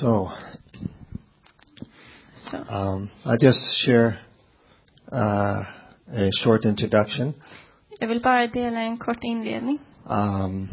[0.00, 0.30] So,
[2.68, 4.18] um, I'll just share
[5.12, 5.64] uh,
[6.10, 7.34] a short introduction.
[8.00, 9.78] Jag vill bara dela en kort inledning.
[10.06, 10.68] Um,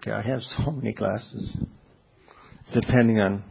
[0.00, 1.56] okay, I have so many classes,
[2.72, 3.44] depending on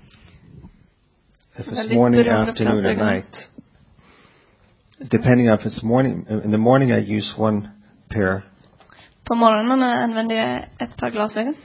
[1.55, 3.35] if it's morning, afternoon, or night.
[5.09, 6.25] Depending on if it's morning.
[6.43, 7.69] In the morning, I use one
[8.09, 8.43] pair.
[9.23, 11.55] På morgonen använder jag ett par glasögon.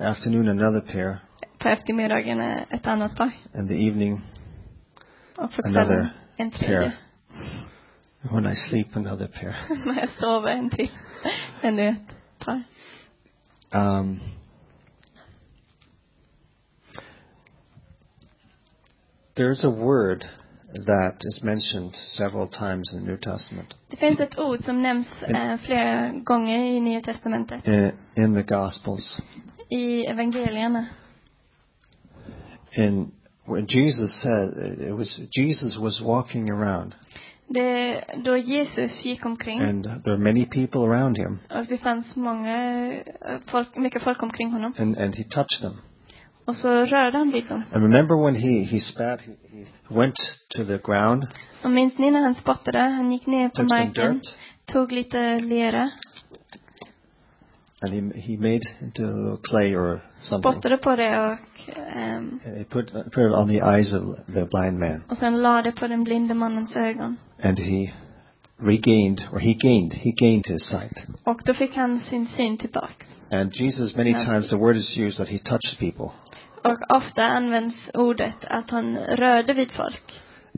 [0.00, 1.18] Afternoon, another pair.
[1.58, 3.30] På eftermiddagen ett annat par.
[3.54, 4.20] And the evening,
[5.36, 6.78] Och Another en tredje.
[6.80, 6.92] pair.
[8.32, 9.56] when I sleep, another pair.
[9.86, 10.90] När jag sover en till.
[11.62, 12.62] Ännu ett par.
[13.72, 14.20] Um,
[19.36, 20.24] there's a word
[20.86, 23.74] that is mentioned several times in the New Testament.
[23.90, 27.66] Det finns ett ord som nämns eh, flera gånger i Nya Testamentet.
[28.16, 29.20] In the Gospels.
[29.70, 30.86] I evangelierna.
[32.76, 33.12] And
[33.46, 36.94] when Jesus said, it was, Jesus was walking around
[37.50, 42.16] Det, då Jesus gick omkring and there were many people around him och det fanns
[42.16, 42.92] många
[43.46, 44.74] folk, mycket folk omkring honom.
[44.78, 45.76] and, and he touched them.
[46.44, 47.62] Och så rörde han vid dem.
[47.72, 50.16] And remember when he, he spat, he, he went
[50.56, 51.26] to the ground,
[51.64, 52.78] Och minns ni när han spottade?
[52.78, 55.90] Han gick ner på took some marken, dirt, tog lite lera,
[57.80, 60.52] and he, he made into clay or something.
[60.52, 61.38] spottade på det och,
[61.96, 64.02] ehm, And he put, put it on the eyes of
[64.34, 65.02] the blind man.
[65.08, 67.16] och sen lade det på den blinde mannens ögon.
[67.42, 67.92] And he
[68.60, 71.06] regained, or he gained, he gained his sight.
[71.24, 73.06] Och då fick han sin syn tillbaks.
[73.30, 76.10] And Jesus, many times the word is used that he touched people.
[76.64, 80.02] Och ofta används ordet att han rörde vid folk.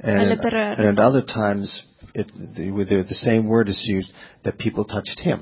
[0.02, 0.88] Eller And, berörde.
[0.88, 5.20] and at other times, it, the, the, the same word is used that people touched
[5.20, 5.38] him.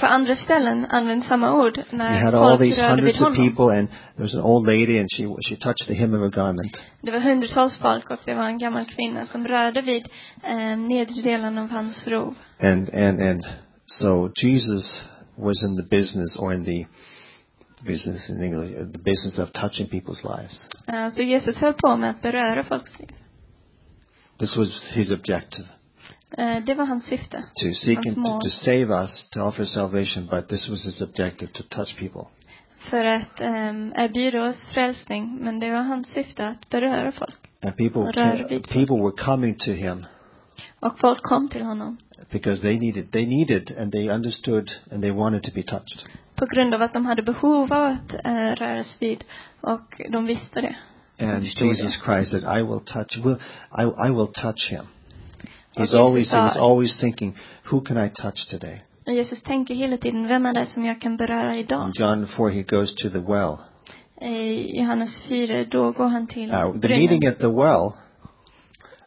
[0.00, 4.22] På andra ställen används samma ord när had all these hundreds of people, and there
[4.22, 6.82] was an old lady, and she she touched the hem of her garment.
[7.02, 10.08] Det var hundratals folk och det var en gammal kvinna som rörde vid
[10.42, 12.34] eh, nedre delen av hans rov.
[12.60, 13.40] And and and
[13.86, 15.02] so Jesus
[15.36, 16.86] was in the business, or in the
[17.84, 20.68] business in English, uh, the business of touching people's lives.
[20.86, 23.08] Eh, så Jesus höll på med att beröra folks liv.
[24.38, 25.68] This was his objective.
[26.38, 27.36] Eh, det var hans syfte.
[27.62, 31.52] to seek and to, to save us, to offer salvation, but this was his objective
[31.52, 32.22] to touch people.
[32.90, 35.38] För att um, erbjuda oss frälsning.
[35.40, 37.34] Men det var hans syfte att beröra folk.
[37.62, 38.68] And people, Rör vid folk.
[38.72, 40.06] people were coming to him
[40.80, 41.96] Och folk kom till honom.
[42.30, 46.00] because they needed, they needed, and they understood, and they wanted to be touched.
[46.36, 49.24] På grund av att de hade behov av att uh, röras vid.
[49.60, 50.76] Och de visste det.
[51.18, 53.18] And Jesus Christ said, "I will touch.
[53.24, 53.36] Will
[53.78, 54.08] I?
[54.08, 54.84] I will touch him."
[55.80, 57.36] He's always, he was always thinking,
[57.70, 61.16] "Who can I touch today?" Jesus tänker hela tiden, vem är det som jag kan
[61.16, 61.86] beröra idag?
[61.86, 63.58] In John four, he goes to the well.
[64.22, 67.92] I Johannes 4, då går han till Now, the meeting at the well,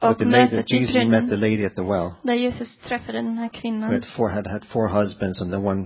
[0.02, 2.12] with the lady, i Jesus met the lady at the well.
[2.24, 3.94] Där Jesus träffade den här who kvinnan.
[3.94, 5.86] had four had had four husbands, and the one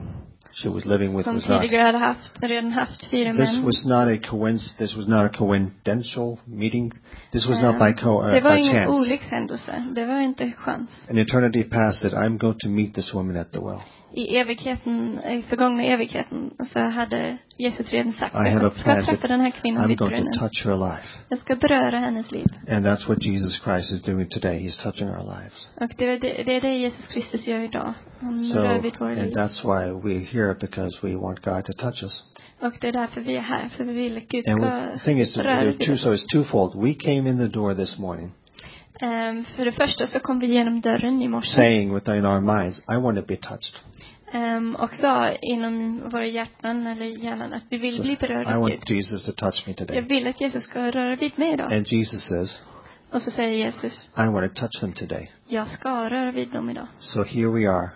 [0.62, 1.62] she was living with Som was not.
[1.62, 3.66] tidigare hade haft, redan haft fyra This män.
[3.66, 6.92] was not a coinc- This was not a coincidental meeting.
[7.32, 8.92] This was not Eh, by co- uh, det var by ingen chance.
[8.92, 9.84] olyckshändelse.
[9.96, 10.90] Det var inte chans.
[11.10, 13.82] An eternity passed that I'm going to meet this woman at the well.
[14.14, 18.84] I evigheten, i förgångna evigheten, så hade Jesus redan sagt I have a jag ska
[18.84, 21.56] plan to- träffa den här kvinnan I'm vid going to touch her life, Jag ska
[21.56, 22.46] beröra hennes liv.
[22.68, 24.60] and that's what Jesus Christ is doing today.
[24.68, 25.70] He's touching our lives.
[25.82, 27.94] Och det är det, det, är det Jesus Kristus gör idag.
[28.20, 29.34] Han So, rör vid våra and liv.
[29.34, 32.24] that's why we're here because we want God to touch us.
[32.60, 34.92] Och det är därför vi är här, för vi vill att Gud And ska we,
[34.98, 36.02] the thing is, röra there are vid two, oss.
[36.04, 36.84] so it's twofold.
[36.84, 38.32] We came in the door this morning
[39.02, 41.56] Ehm, för det första så kom vi genom dörren i morse.
[41.56, 43.76] saying within our minds, I want to be touched.
[44.32, 48.54] Ehm, och sa inom våra hjärtan eller hjärnan att vi vill So bli berörda I
[48.54, 48.72] av Gud.
[48.78, 50.02] want Jesus to touch me Jag today.
[50.02, 51.74] vill att Jesus ska röra vid mig idag.
[51.74, 52.62] And Jesus says,
[53.12, 55.32] Och så säger Jesus, I want to touch them today.
[55.48, 56.88] jag ska röra vid dem idag.
[57.00, 57.90] So here we are.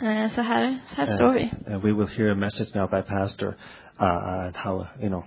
[0.00, 1.42] Eh, så här, så här står vi.
[1.66, 3.48] And, and we will hear a message now by Pastor
[4.00, 5.24] uh, and how, you know,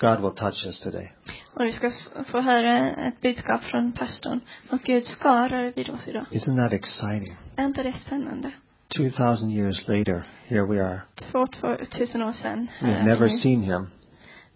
[0.00, 1.12] God will touch us today.
[1.54, 4.40] Och vi ska s- få höra ett budskap från pastorn.
[4.70, 6.24] Och Gud ska röra vid oss idag.
[6.30, 7.36] Isn't that exciting?
[7.56, 8.50] Är inte det spännande?
[8.96, 11.00] 2,000 years later, here we are.
[11.14, 12.68] Två, två tusen år sedan.
[12.80, 13.86] We've never seen him,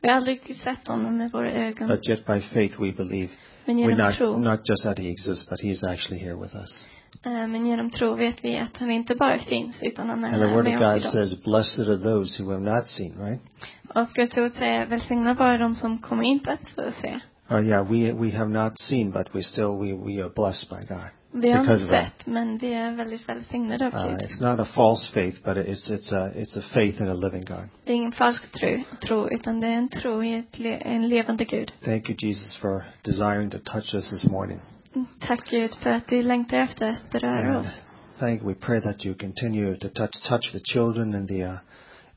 [0.01, 1.89] Vi har aldrig sett honom med våra ögon.
[1.89, 3.29] but yet by faith we believe.
[3.67, 6.87] Men We're not, tro, not just that he exists, but he's actually here with us.
[7.25, 10.37] Eh, men genom tro vet vi att han inte bara finns, utan han är And
[10.37, 13.41] the Word of God says, Blessed are those who have not seen, right?
[13.95, 17.21] Och Guds ord säger, välsigna bara de som kommer inte att få se.
[17.51, 20.87] Oh yeah, we, we have not seen, but we still, we, we are blessed by
[20.95, 21.11] God.
[21.37, 24.21] Vi har inte sett, men vi är väldigt välsignade av Uh, Gud.
[24.21, 27.45] it's not a false faith, but it's it's a it's a faith in a living
[27.45, 27.69] God.
[27.85, 31.45] Det är ingen falsk tro, tro utan det är en tro i ett en levande
[31.45, 31.73] Gud.
[31.85, 34.61] Thank you, Jesus, for desiring to touch us this morning.
[35.21, 37.83] Tack Gud för att du längtar efter att beröra oss.
[38.21, 41.59] thank we pray that you continue to touch touch the children in the uh,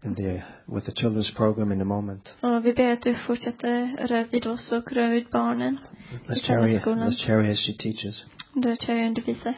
[0.04, 2.36] in the with the children's program in a moment.
[2.42, 5.80] Och vi ber att du fortsätter röra vid oss och röra vid barnen.
[6.28, 8.26] Let's I let's cherry as she teaches.
[8.54, 9.54] Där Cherry undervisar.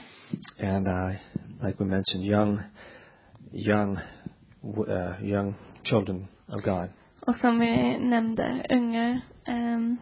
[0.59, 1.15] And uh,
[1.67, 2.59] like we mentioned, young
[3.51, 3.97] young
[4.63, 6.89] uh, young children of God.
[7.19, 9.97] Och som vi nämnde, unga ehm,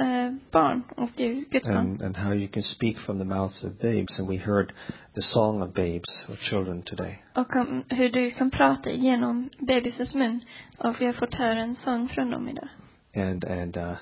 [0.00, 4.18] eh, barn Gud, Guds and, and how you can speak from the mouths of babes.
[4.18, 4.72] And we heard
[5.14, 7.18] the song of babes or children today.
[7.34, 10.40] Och om hur du kan prata genom bebisens mun.
[10.78, 12.68] Och vi har fått höra en sång från dem idag.
[13.14, 13.96] And and uh,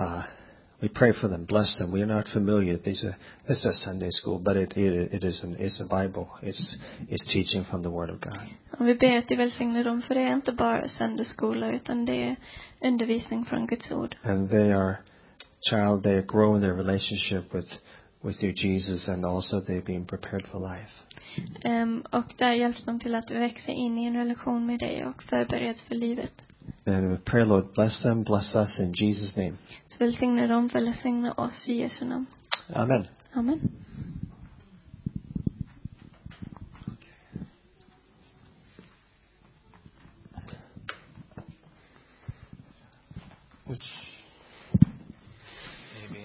[0.00, 0.22] uh,
[0.80, 1.92] we pray for them, bless them.
[1.92, 2.78] We are not familiar.
[2.78, 3.16] These are
[3.48, 6.30] this is a Sunday school, but it it, it is an it's a Bible.
[6.42, 6.76] It's
[7.08, 8.38] it's teaching from the Word of God.
[8.78, 12.04] Och vi ber att du välsignar dem, för det er är inte bara söndagsskola, utan
[12.04, 12.36] det är
[12.84, 14.16] undervisning från Guds ord.
[14.22, 14.96] And they are
[15.60, 16.02] child.
[16.02, 17.68] They grow in their relationship with
[18.22, 20.92] with you, Jesus, and also they're being prepared for life.
[21.62, 25.22] Ehm, och där hjälps de till att växa in i en relation med dig och
[25.22, 26.32] förbereds för livet.
[26.86, 29.58] And we pray, Lord, bless them, bless us in Jesus' name.
[29.88, 32.26] Så välsigna dem, välsigna oss i Jesu namn.
[32.74, 33.06] Amen.
[33.36, 33.60] Amen.
[43.66, 43.82] Which
[46.00, 46.24] Maybe.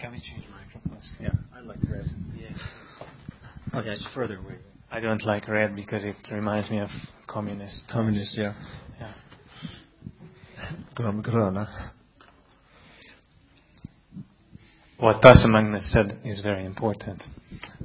[0.00, 1.10] Can we change microphones?
[1.20, 2.10] Yeah, I like red.
[2.36, 3.82] Yeah.
[3.82, 4.56] Yeah, it's further away.
[4.90, 6.90] I don't like red because it reminds me of
[7.26, 7.84] communist.
[7.90, 8.52] Communist, yeah.
[9.00, 9.12] Yeah.
[10.94, 11.68] Grön, gröna.
[14.98, 17.22] What Pastor Magnus said is very important.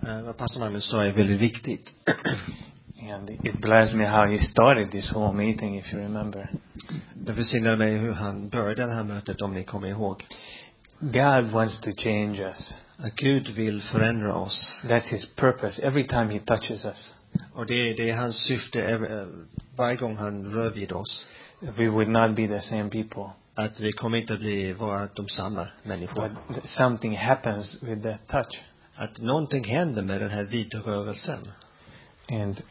[0.04, 1.92] Uh, vad pastor Magnus sa är väldigt viktigt.
[3.14, 6.50] And it blessed me how he started this whole meeting, if you remember.
[7.14, 10.26] Det välsignade mig hur han började det här mötet, om ni kommer ihåg.
[11.00, 12.74] God wants to change us.
[12.98, 14.74] Att Gud vill förändra oss.
[14.84, 17.14] That's his purpose every time he touches us.
[17.54, 19.28] Och det, det är hans syfte ev- eh,
[19.76, 21.28] varje gång han rör vid oss.
[21.78, 23.34] We would not be the same people.
[23.56, 26.30] Att vi kommer inte att bli, vara de samma But människor.
[26.50, 28.62] th- something happens with that touch.
[28.96, 31.40] Att någonting händer med den här vidrörelsen.
[32.30, 32.62] And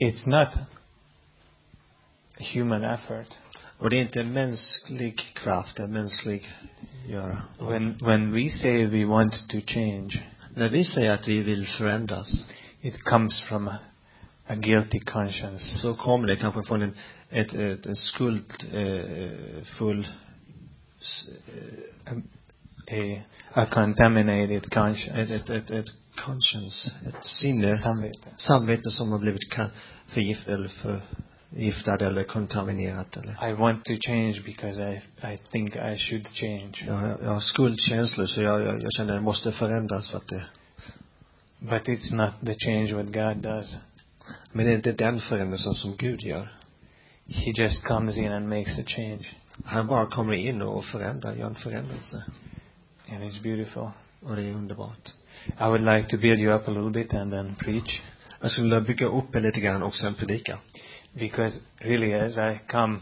[0.00, 0.48] it's not
[2.54, 3.26] human effort.
[3.78, 6.48] Och det är inte mänsklig kraft, en mänsklig
[7.08, 7.42] göra.
[7.60, 10.22] When, when we say we want to change,
[10.54, 12.44] När vi säger att vi vill förändras
[12.80, 13.70] it comes from
[14.48, 15.78] a, guilty conscience.
[15.78, 16.94] så kommer det kanske från en,
[17.30, 20.08] ett, ett, en skuldfull eh, full,
[21.00, 21.28] s-
[22.06, 23.22] a,
[23.62, 25.34] a contaminated ett, conscience.
[25.34, 25.86] ett, ett, ett
[26.24, 28.18] conscience, ett sinne, Samvete.
[28.36, 29.70] samvete som har blivit ka-
[30.06, 34.96] förgift, eller förgiftad eller kontaminerat eller I want to change because I,
[35.34, 36.84] I think I should change.
[36.86, 40.28] jag, jag har skuldkänslor så jag, jag, jag känner att jag måste förändras för att
[40.28, 40.44] det,
[41.60, 43.76] But it's not the change what God does.
[44.52, 46.52] Men det är inte den förändringen som Gud gör.
[47.26, 49.26] He just comes in and makes a change.
[49.64, 52.24] Han bara kommer in och förändrar, gör en förändelse.
[53.08, 53.90] And it's beautiful.
[54.20, 55.12] Och det är underbart.
[55.60, 58.02] I would like to build you up a little bit and then preach.
[58.40, 60.58] Jag skulle vilja bygga upp er lite grann och sen predika.
[61.12, 62.98] Because really as I come,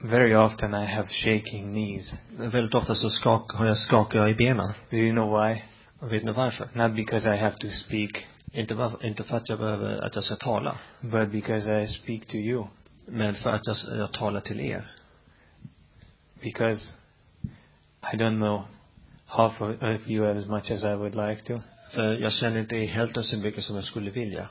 [0.00, 2.14] very often I have shaking knees.
[2.30, 4.72] Väldigt ofta så skak, har jag skakar jag i benen.
[4.90, 5.62] Do you know why?
[6.00, 6.68] Vet ni varför?
[6.72, 10.24] Not because I have to speak, Inte, var, inte för att jag behöver, att jag
[10.24, 10.78] ska tala.
[11.00, 12.66] but because I speak to you.
[13.06, 14.90] Men för att jag, jag talar till er.
[16.42, 16.88] Because
[18.12, 18.64] I don't know
[19.26, 21.60] half of of you as much as I would like to.
[21.94, 24.48] För jag känner inte hälften så mycket som jag skulle vilja.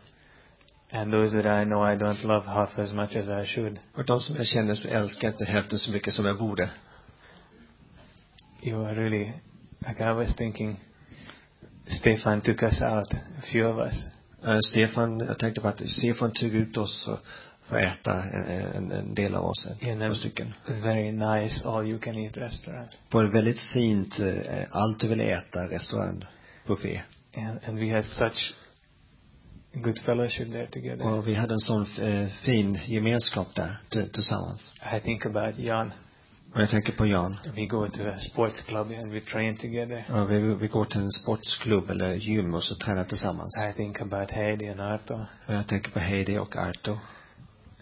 [0.91, 3.79] And those that I know I don't love half as much as I should.
[3.93, 6.69] Och de som jag känner så älskar inte hälften så mycket som jag borde.
[8.63, 9.33] You are really,
[9.87, 10.79] like I was thinking,
[11.87, 14.05] Stefan took us out, a few of us.
[14.43, 17.09] Eh, Stefan, jag tänkte på att Stefan tog ut oss
[17.67, 20.53] för att äta en, en, en del av oss, en, a två stycken.
[20.67, 22.89] very nice all you can eat restaurant.
[23.09, 26.25] På ett väldigt fint, eh, allt du vill äta restaurang,
[26.67, 27.01] buffé.
[27.37, 28.53] And, and we had such
[29.73, 31.07] good fellowship there together.
[31.07, 33.77] Och vi hade en sån eh, fin gemenskap där
[34.13, 34.73] tillsammans.
[34.97, 35.91] I think about Jan.
[36.53, 37.37] Och jag tänker på Jan.
[37.55, 40.05] We go to a sports club and we train together.
[40.11, 43.55] Och vi, vi går till en sportsklubb eller gym och så tränar tillsammans.
[43.71, 45.13] I think about Heidi and Arto
[45.47, 46.97] Och jag tänker på Heidi och Arto.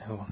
[0.07, 0.25] who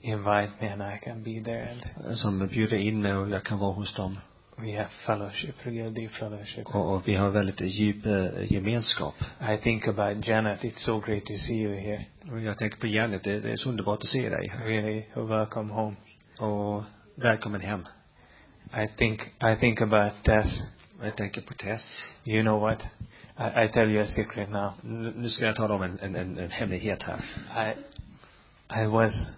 [0.00, 1.68] invite me and I can be there
[2.06, 4.18] and Som bjuder in mig och jag kan vara hos dem.
[4.56, 6.66] We have fellowship, real deep fellowship.
[6.66, 9.14] Och, och vi har väldigt djup eh, gemenskap.
[9.52, 10.64] I think about Janet.
[10.64, 12.04] It's so great to see you here.
[12.32, 14.52] Och jag tänker på Janet, det, det är så underbart att se dig.
[14.64, 15.96] Really, welcome home.
[16.38, 16.84] Och
[17.22, 17.86] välkommen hem.
[18.74, 20.60] I think I think about Tess.
[21.00, 22.04] Och jag tänker på Tess.
[22.24, 22.86] You know what?
[23.38, 24.72] I, I tell you a secret now.
[25.14, 27.24] Nu ska jag tala om en, en, en, en hemlighet här.
[27.68, 27.74] I
[28.82, 29.30] I was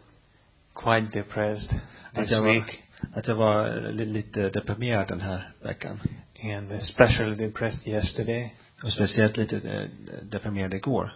[0.75, 1.81] quite depressed
[2.13, 2.83] Att this var, week,
[3.15, 6.01] att jag var li- lite deprimerad den här veckan.
[6.43, 8.55] and especially depressed yesterday.
[8.83, 9.89] Och speciellt lite eh,
[10.23, 11.13] deprimerad igår.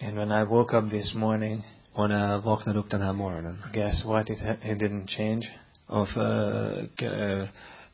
[0.00, 3.62] And when I woke up this morning, Och när jag vaknade upp den här morgonen.
[3.72, 4.30] guess what?
[4.30, 5.48] It it didn't change.
[5.88, 7.48] Och, för, eh,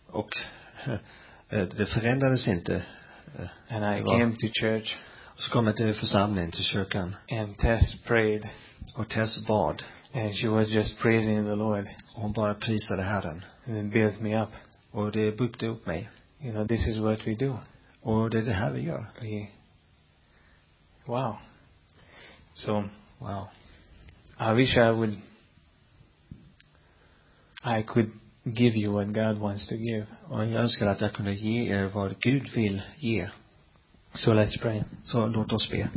[0.06, 0.28] och
[1.50, 2.82] eh, det förändrades inte.
[3.38, 4.96] Eh, And I came to church,
[5.36, 7.16] Så kom jag till församlingen, till kyrkan.
[7.30, 8.48] and Tess prayed,
[8.94, 9.82] Och Tess bad.
[10.14, 11.84] and she was just praising the Lord,
[12.14, 13.44] Och hon bara prisade Herren.
[13.66, 14.50] and it built me up.
[14.90, 16.10] Och det byggde upp mig.
[16.40, 17.58] You know, this is what we do.
[18.02, 19.10] Och det är det här vi gör.
[19.20, 19.48] We,
[21.06, 21.36] wow.
[22.54, 22.84] So
[23.18, 23.48] Wow.
[24.40, 25.16] I wish I would,
[27.64, 28.10] I could
[28.44, 30.06] give you what God wants to give.
[30.28, 33.28] Och jag önskar att jag kunde ge er vad Gud vill ge.
[34.14, 34.82] So let's pray.
[35.04, 35.88] Så låt oss be.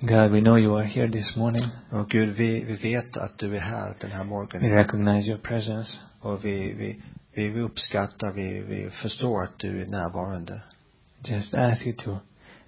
[0.00, 1.68] God, we know you are here this morning.
[1.90, 5.98] Och Gud, vi, vi vet att du är här den här We recognize your presence.
[6.20, 7.02] Och vi, vi,
[7.48, 10.62] vi, uppskattar, vi, vi förstår att du är närvarande.
[11.24, 12.18] Just ask you to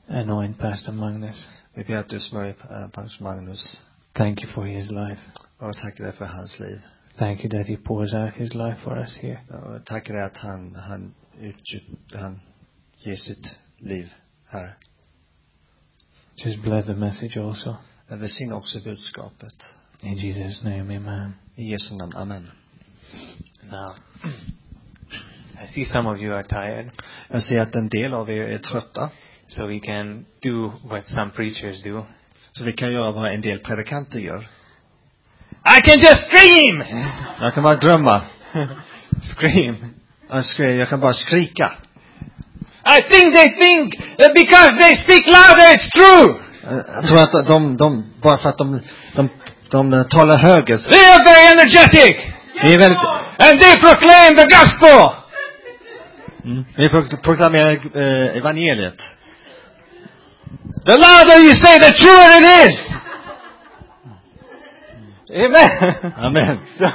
[0.08, 1.48] anoint Pastor Magnus.
[1.74, 3.87] Vi ber att du smörjer äh, pastor Magnus.
[4.18, 5.20] Thank you for his life.
[5.58, 6.80] Och tackar dig för hans liv.
[7.16, 9.40] Thank you that he pours out his life for us here.
[9.50, 11.82] Och tackar dig att han, han, utgjut,
[12.14, 12.40] han
[12.98, 14.12] ger sitt liv
[14.46, 14.76] här.
[16.36, 17.76] Just bless the message also.
[18.08, 19.74] Välsigna också budskapet.
[20.00, 21.34] In Jesus' name, amen.
[21.56, 22.12] I Jesu namn.
[22.16, 22.50] Amen.
[23.70, 23.94] Now,
[25.64, 26.90] I see some of you are tired,
[27.30, 29.10] Jag ser att en del av er är trötta.
[29.48, 32.06] so we can do what some preachers do.
[32.58, 34.46] Så vi kan göra vad en del predikanter gör.
[35.78, 36.84] I can just scream!
[37.40, 38.20] Jag kan bara drömma.
[39.36, 39.76] scream.
[40.78, 41.72] Jag, kan bara skrika.
[42.98, 46.34] I think they think that because they speak louder it's true.
[46.94, 48.80] Jag tror att de, de bara för att de,
[49.14, 49.28] de,
[49.70, 50.78] de talar högre.
[50.78, 52.16] så- They are very energetic.
[52.62, 52.98] Det är väldigt,
[53.40, 55.08] And they proclaim the gospel.
[56.76, 57.70] vi pro- proklamerar
[58.02, 59.02] eh, evangeliet.
[60.84, 62.94] The louder you say, the truer it is.
[65.30, 66.12] Amen.
[66.16, 66.66] Amen.
[66.78, 66.86] So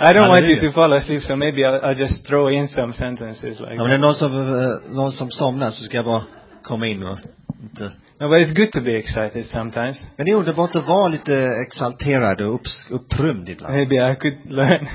[0.00, 2.92] I don't want you to fall asleep, so maybe I'll, I'll just throw in some
[2.92, 4.00] sentences like Ja, men det är that.
[4.00, 6.24] någon som, någon som somnar så ska jag bara
[6.62, 7.18] komma in och
[7.62, 7.92] inte.
[8.20, 10.06] No, but it's good to be excited sometimes.
[10.16, 11.34] Men det är underbart att vara lite
[11.66, 13.74] exalterad och upps, upprymd ibland.
[13.74, 14.88] Maybe I could learn.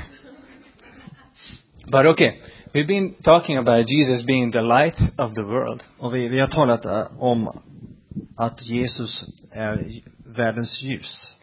[1.87, 2.31] but okay,
[2.73, 5.83] we've been talking about Jesus being the light of the world.
[5.99, 7.59] Och vi, vi har talat eh, om
[8.37, 11.35] att Jesus är världens ljus.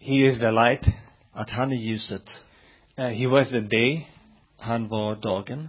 [0.00, 0.84] He is the light.
[1.32, 2.44] Att han är ljuset.
[2.98, 4.08] Uh, he was the day.
[4.58, 5.68] Han var dagen.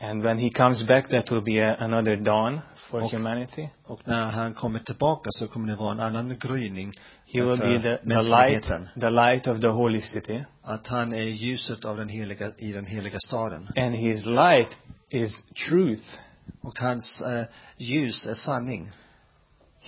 [0.00, 2.60] And when he comes back, that will be a, another dawn
[2.90, 3.68] for Och- humanity.
[3.84, 6.92] Och när han kommer tillbaka så kommer det vara en annan gryning
[7.26, 8.64] He will be the, the light,
[9.00, 10.44] the light of the holy city.
[10.62, 13.68] Att han är ljuset av den heliga, i den heliga staden.
[13.76, 14.78] And his light
[15.10, 16.18] is truth.
[16.62, 17.44] Och hans eh,
[17.76, 18.90] ljus är sanning.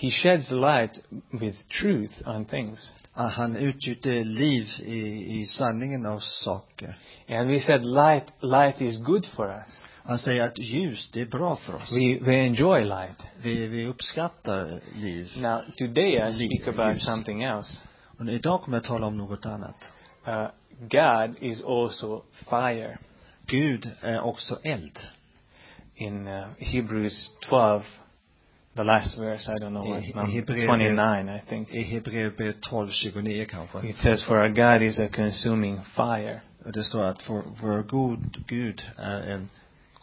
[0.00, 0.98] He sheds light
[1.40, 2.92] with truth on things.
[3.12, 6.94] Han utgjuter liv i, i sanningen av saker.
[7.28, 9.82] And we said light, light is good for us.
[10.04, 11.92] Han säger att ljus, det är bra för oss.
[11.92, 13.26] We, we enjoy light.
[13.42, 15.30] Vi, vi uppskattar liv.
[15.36, 17.04] Now, today I Liv, speak about ljus.
[17.04, 17.78] something else.
[18.18, 19.92] Och idag kommer jag tala om något annat.
[20.28, 20.48] Uh,
[20.80, 22.98] God is also fire.
[23.46, 24.98] Gud är också eld.
[25.94, 27.82] In uh, Hebrews 12,
[28.76, 31.68] the last verse, I don't know what, number 29, I think.
[31.70, 33.78] I Hebreerbrevet 12, 29 kanske.
[33.88, 36.40] It says, For our God is a consuming fire.
[36.64, 39.48] Och det står att vår, vår god Gud är en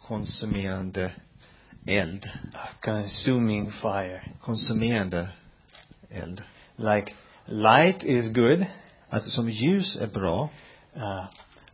[0.07, 1.11] konsumerande
[1.87, 2.29] eld.
[2.53, 4.21] A consuming fire.
[4.41, 5.29] Konsumerande
[6.11, 6.41] eld.
[6.75, 7.13] Like,
[7.45, 8.65] light is good.
[9.09, 10.49] Att som ljus är bra.
[10.95, 11.27] Uh,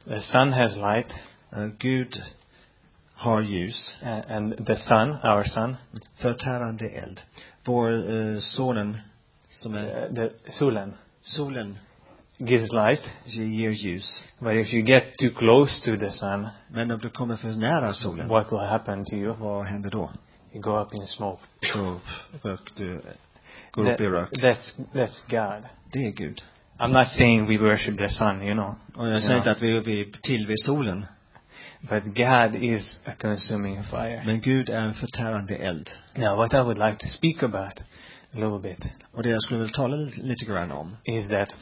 [0.05, 1.12] the sun has light.
[1.51, 2.21] eh, Gud
[3.24, 3.96] har ljus.
[4.03, 5.75] Uh, and the sun, our sun,
[6.15, 7.22] Förtärande eld.
[7.65, 8.98] Vår eh, sonen
[9.50, 11.77] som är uh, the solen, solen
[12.38, 13.01] gives light.
[13.25, 14.24] ger ljus.
[14.39, 17.94] But if you get too close to the sun, Men om du kommer för nära
[17.94, 19.34] solen, what will happen to you?
[19.36, 20.10] vad händer då?
[20.53, 21.42] You go up in smoke.
[21.74, 22.00] Då
[22.44, 23.01] rök du,
[23.72, 24.30] går upp i rök.
[24.32, 25.63] that's, that's God.
[25.94, 26.42] Det är Gud.
[26.80, 28.75] I'm not saying we worship the sun, you know.
[28.96, 29.22] Och jag Ja.
[29.22, 31.06] säger inte att vi, vi tillber solen.
[31.90, 34.24] But God is a consuming fire.
[34.25, 35.90] Men Gud är en förtärande eld.
[36.16, 37.80] Now, what I would like to speak about
[38.34, 41.56] a little bit Och det jag skulle vilja tala lite, lite grann om, is that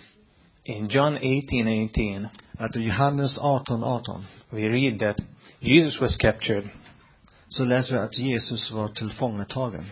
[0.63, 5.25] in John 18:18, att i Johannes 18, 18, we read that
[5.60, 6.70] Jesus was captured,
[7.50, 9.86] så läser vi att Jesus var tillfångatagen.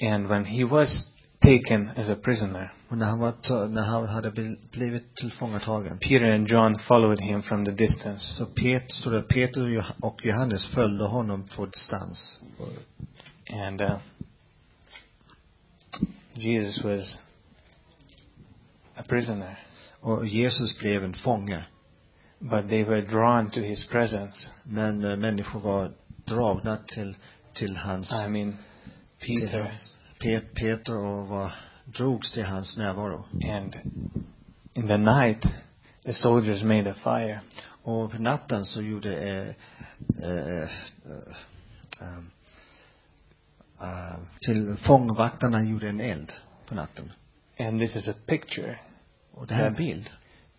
[0.00, 1.04] and when he was
[1.40, 4.30] taken as a prisoner, Och när han, var, när han hade
[4.72, 8.34] blivit tillfångatagen, Peter and John followed him from the distance.
[8.34, 12.40] så Pet, står det, Peter och Joh- och Johannes följde honom på distans.
[13.52, 13.96] And uh,
[16.34, 17.18] Jesus was
[18.96, 19.58] a prisoner,
[20.00, 21.64] Och Jesus blev en fånge.
[22.40, 24.50] but they were drawn to his presence.
[24.62, 25.92] Men eh, människor var
[26.24, 27.16] dragna till,
[27.54, 28.56] till hans, I mean,
[29.20, 33.24] till Peter hans Pet, Peter och var, drogs till hans närvaro.
[33.32, 33.76] and
[34.74, 35.46] in the night,
[36.04, 37.40] the soldiers made a fire.
[37.82, 39.48] Och på natten så gjorde eh,
[40.22, 40.68] eh, eh,
[42.00, 42.18] eh,
[43.80, 46.32] eh, till fångvaktarna gjorde en eld
[46.66, 47.12] på natten.
[47.58, 48.78] And this is a picture.
[49.32, 50.10] Och det här är en bild.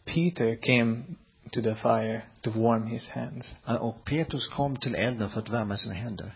[0.06, 1.04] Peter came
[1.52, 3.56] to the fire to warm his hands.
[3.66, 6.36] Och Petrus kom till elden för att värma sina händer.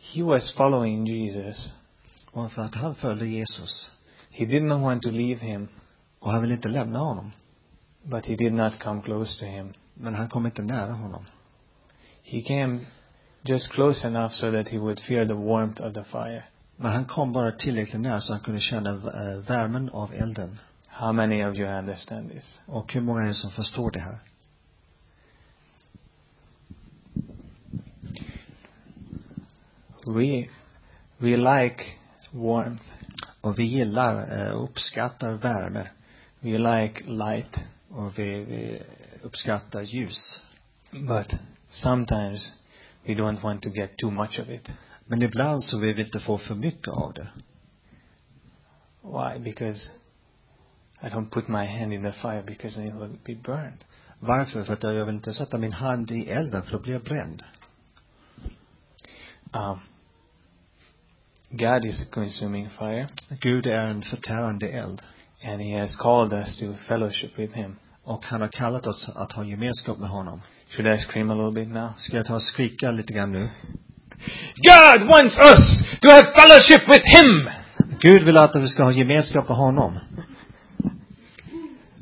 [0.00, 1.72] He was following Jesus.
[2.32, 3.90] Och för att han följde Jesus.
[4.30, 5.68] He did not want to leave him,
[6.18, 7.32] Och han ville inte lämna honom.
[8.02, 9.72] but he did not come close to him.
[9.94, 11.24] Men han kom inte nära honom.
[12.22, 12.80] He came
[13.42, 16.44] just close enough so that he would feel the warmth of the fire.
[16.76, 20.58] Men han kom bara tillräckligt nära så han kunde känna eh, värmen av elden.
[20.86, 22.60] How many of you understand this?
[22.66, 24.18] Och hur många är det som förstår det här?
[30.14, 30.48] We,
[31.18, 31.84] we like
[32.30, 32.84] warmth.
[33.40, 35.88] Och vi gillar och uppskattar värme.
[36.40, 37.64] We like light.
[37.88, 38.82] Och vi, vi
[39.22, 40.42] uppskattar ljus.
[40.90, 41.34] But
[41.70, 42.52] sometimes
[43.04, 44.72] we don't want to get too much of it.
[45.06, 47.28] Men ibland så vill vi inte få för mycket av det.
[49.02, 49.38] Why?
[49.38, 49.90] Because
[51.02, 53.84] I don't put my hand in the fire because I will be burned.
[54.18, 54.64] Varför?
[54.64, 57.42] För att jag vill inte sätta min hand i elden för då blir jag bränd.
[59.52, 59.80] Um,
[61.50, 63.06] God is a consuming fire,
[63.40, 65.02] Gud är en förtärande eld.
[65.44, 67.76] and He has called us to fellowship with Him.
[68.04, 70.40] Och han har kallat oss att ha gemenskap med honom.
[70.70, 71.92] Should I scream a little bit now?
[71.98, 73.48] Ska jag ta och skrika lite grann nu?
[74.56, 77.50] God wants us to have fellowship with Him!
[78.00, 79.98] Gud vill att vi ska ha gemenskap med honom.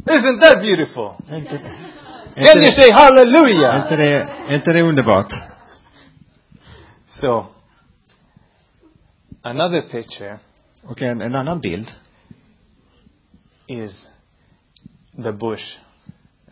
[0.06, 1.10] Isn't that beautiful?
[1.28, 1.54] Är inte,
[2.34, 3.82] är Can you say är hallelujah?
[3.82, 4.12] inte, det,
[4.48, 5.32] är inte det underbart?
[7.20, 7.46] So,
[9.50, 10.38] another picture
[10.84, 11.88] Och en, en annan bild
[13.66, 14.06] is
[15.22, 15.78] the bush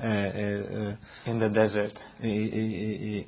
[0.01, 0.95] eh, eh,
[1.27, 1.93] in the desert.
[2.21, 3.27] i, i, i,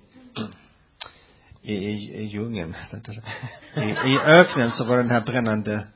[1.62, 1.74] i, i,
[2.22, 2.74] i, djungeln.
[3.76, 5.86] I, I öknen så var den här brännande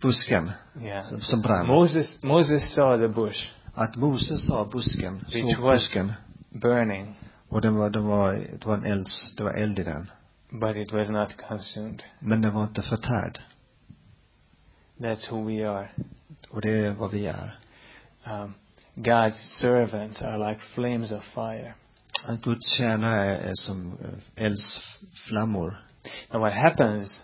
[0.00, 0.50] busken
[0.82, 1.04] Yeah.
[1.04, 1.66] som, som brann.
[1.66, 6.12] Moses, Moses saw the bush Att Moses sa busken, såg busken.
[6.50, 7.14] burning,
[7.48, 10.10] Och den var, den var, det var en elds, det var eld i den.
[10.52, 12.02] But it was not consumed.
[12.18, 13.38] Men den var inte förtärd.
[14.98, 15.88] That's who we are.
[16.50, 17.58] Och det är vad vi är.
[18.24, 18.54] Um,
[18.94, 21.74] God's servants are like flames of fire.
[22.28, 25.86] Att Guds tjänare är som eh, eldsflammor.
[26.30, 27.22] And what happens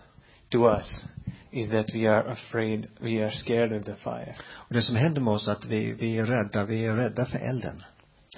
[0.49, 1.05] to us
[1.51, 4.35] is that we are afraid, we are scared of the fire.
[4.53, 7.25] Och det som händer med oss är att vi, vi är rädda, vi är rädda
[7.25, 7.83] för elden.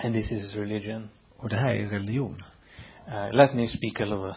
[0.04, 1.10] And this is religion.
[1.38, 2.43] Och det här är religion.
[3.08, 4.36] Uh, let me speak a little,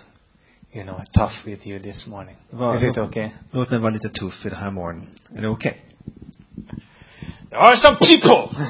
[0.74, 2.36] you know, tough with you this morning.
[2.76, 3.30] Is it okay?
[3.50, 5.08] Låt mig vara lite tuff i det här morgonen.
[5.36, 5.80] Är det okej?
[7.50, 8.66] There are some people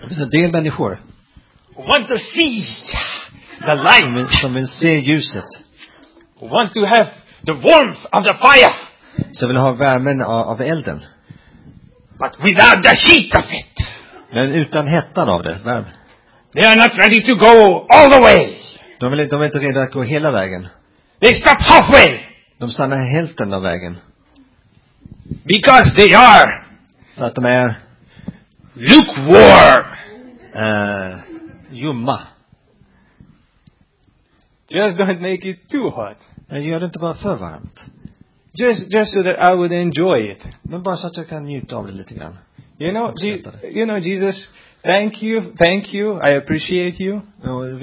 [0.00, 1.00] Det finns en del människor
[1.76, 2.64] who want to see
[3.60, 5.44] the som light, vill, som vill se ljuset.
[6.40, 7.08] who want to have
[7.46, 8.74] the warmth of the fire,
[9.32, 11.00] Som vill ha värmen av, av elden.
[12.18, 13.86] but without the heat of it.
[14.32, 15.58] Men utan hettan av det.
[15.64, 15.86] Värme.
[16.52, 18.56] They are not ready to go all the way.
[19.00, 20.66] De, vill, de är inte redo att gå hela vägen.
[21.20, 22.20] They stop halfway
[22.58, 23.96] De stannar hälften av vägen.
[25.44, 26.64] because they are
[27.14, 27.74] För att de är
[28.74, 29.84] lukewarm.
[30.54, 31.18] eh,
[31.70, 32.20] ljumma.
[34.68, 36.16] Just don't make it too hot.
[36.48, 37.84] Jag gör det inte bara för varmt.
[38.52, 40.48] Just, just so that I would enjoy it.
[40.62, 42.38] Men bara så att jag kan njuta av det lite grann.
[42.78, 44.48] You know, Je- you know, Jesus
[44.82, 47.20] Thank you, thank you, I appreciate you.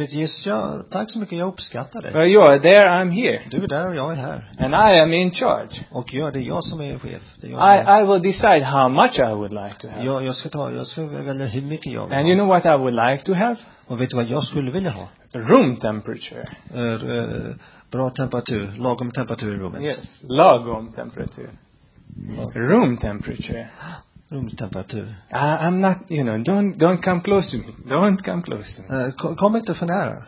[0.09, 2.13] Jesus, ja, tack så mycket, jag uppskattar dig.
[2.13, 3.41] Well, you are there, I'm here.
[3.51, 4.51] Du är där och jag är här.
[4.59, 5.85] And I am in charge.
[5.91, 7.21] Och jag, det är jag som är chef.
[7.41, 10.05] Det är jag, som I, I will decide how much I would like to have.
[10.05, 12.29] jag, jag ska ta, jag ska välja hur mycket jag vill And ha.
[12.29, 13.55] you know what I would like to have?
[13.87, 15.07] Och vet du vad jag skulle vilja ha?
[15.33, 16.45] Room temperature.
[16.73, 17.55] Eh, eh,
[17.91, 19.81] bra temperatur, lagom temperatur i rummet.
[19.81, 21.49] Yes, lagom temperature.
[22.55, 23.69] Room temperature.
[25.31, 27.73] I, I'm not, you know, don't don't come close to me.
[27.89, 29.11] Don't come close to me.
[29.17, 30.23] Ko- Kom inte för nära.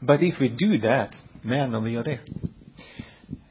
[0.00, 2.18] But if we do that, Men om vi gör det,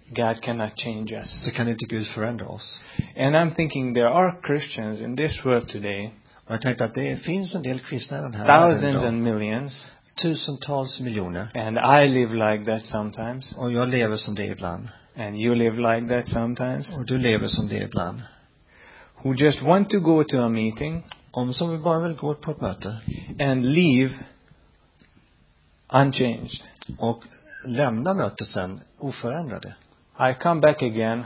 [0.10, 1.46] God cannot change us.
[1.46, 2.84] så kan inte Gud förändra oss.
[3.18, 6.12] And I'm thinking there are Christians in this world today,
[6.46, 9.08] Och jag tänkte att det finns en del kristna i den här världen thousands idag.
[9.14, 9.88] and millions,
[10.22, 11.48] Tusentals miljoner.
[11.56, 14.88] and I live like that sometimes, Och jag lever som det ibland.
[15.16, 18.22] and you live like that sometimes, Och du lever som det ibland.
[19.24, 22.62] Who just want to go to a meeting Om som bara vill gå på ett
[22.62, 22.98] möte
[23.40, 24.14] and leave
[25.94, 26.62] unchanged.
[26.98, 27.24] och
[27.66, 29.76] lämna mötet sen oförändrade.
[30.20, 31.26] I come back again.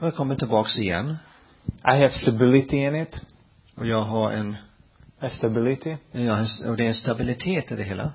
[0.00, 1.16] Och jag kommer tillbaks igen.
[1.84, 3.20] I have stability in it,
[3.76, 4.56] Och jag har en,
[5.20, 5.96] a stability.
[6.12, 8.12] jag har och det är en stabilitet i det hela.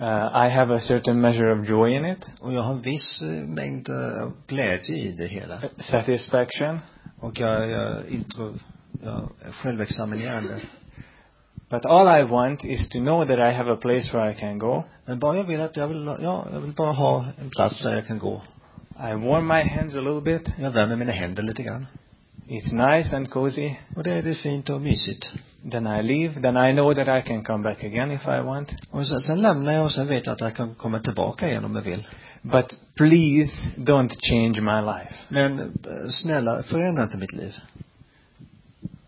[0.00, 3.22] Uh, I have a certain measure of joy in it, Och jag har en viss
[3.22, 5.62] eh, mängd eh, glädje i det hela.
[5.78, 6.78] satisfaction.
[7.20, 8.54] Och jag, jag, intro,
[9.02, 10.60] jag är självexaminerande.
[11.70, 14.58] But all I want is to know that I have a place where I can
[14.58, 14.84] go.
[15.04, 17.94] Men bara jag vill att jag vill, ja, jag vill bara ha en plats där
[17.94, 18.42] jag kan gå.
[18.98, 20.54] I warm my hands a little bit.
[20.58, 21.86] Jag värmer mina händer lite grann.
[22.50, 23.74] It's nice and cozy.
[23.96, 25.32] Och det, det är fint och mysigt.
[25.70, 26.40] Then I leave.
[26.40, 28.68] Then I know that I can come back again if I want.
[28.90, 31.64] Och sen, sen lämnar jag och sen vet jag att jag kan komma tillbaka igen
[31.64, 32.06] om jag vill.
[32.42, 35.14] But please don't change my life.
[35.28, 37.54] Men eh, snälla, förändra inte mitt liv.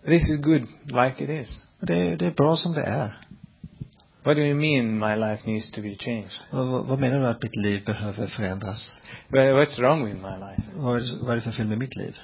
[0.07, 1.63] This is good like it is.
[1.81, 3.19] Det, det är bra som det är.
[4.25, 6.31] What do you mean my life needs to be changed?
[6.51, 8.95] Vad, vad, menar du att mitt liv behöver förändras?
[9.29, 10.63] Well, what's wrong with my life?
[10.77, 12.17] Vad det- vad är det för fel med mitt liv?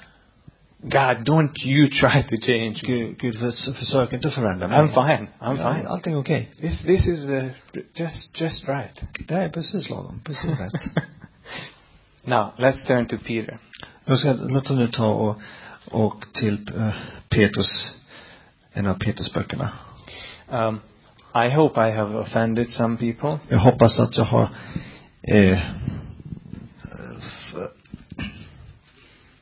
[0.82, 2.88] God, don't you try to change me.
[2.88, 4.78] Gud, Gud för, försök inte förändra mig.
[4.78, 5.28] I'm fine.
[5.40, 5.86] I'm Ja, fine.
[5.86, 6.50] Allting är okej.
[6.60, 7.44] This this is uh,
[7.94, 9.02] just just right.
[9.28, 10.20] Det är precis lagom.
[10.24, 10.72] Precis rätt.
[12.24, 13.58] now let's turn to Peter.
[14.04, 15.40] Jag ska, låt oss nu ta och,
[15.84, 16.94] och till uh,
[17.28, 17.92] Petrus,
[18.72, 19.72] en av Petrus böckerna.
[20.48, 20.80] Um,
[21.34, 23.38] I hope I have offended some people.
[23.48, 24.48] Jag hoppas att jag har
[25.22, 25.58] eh,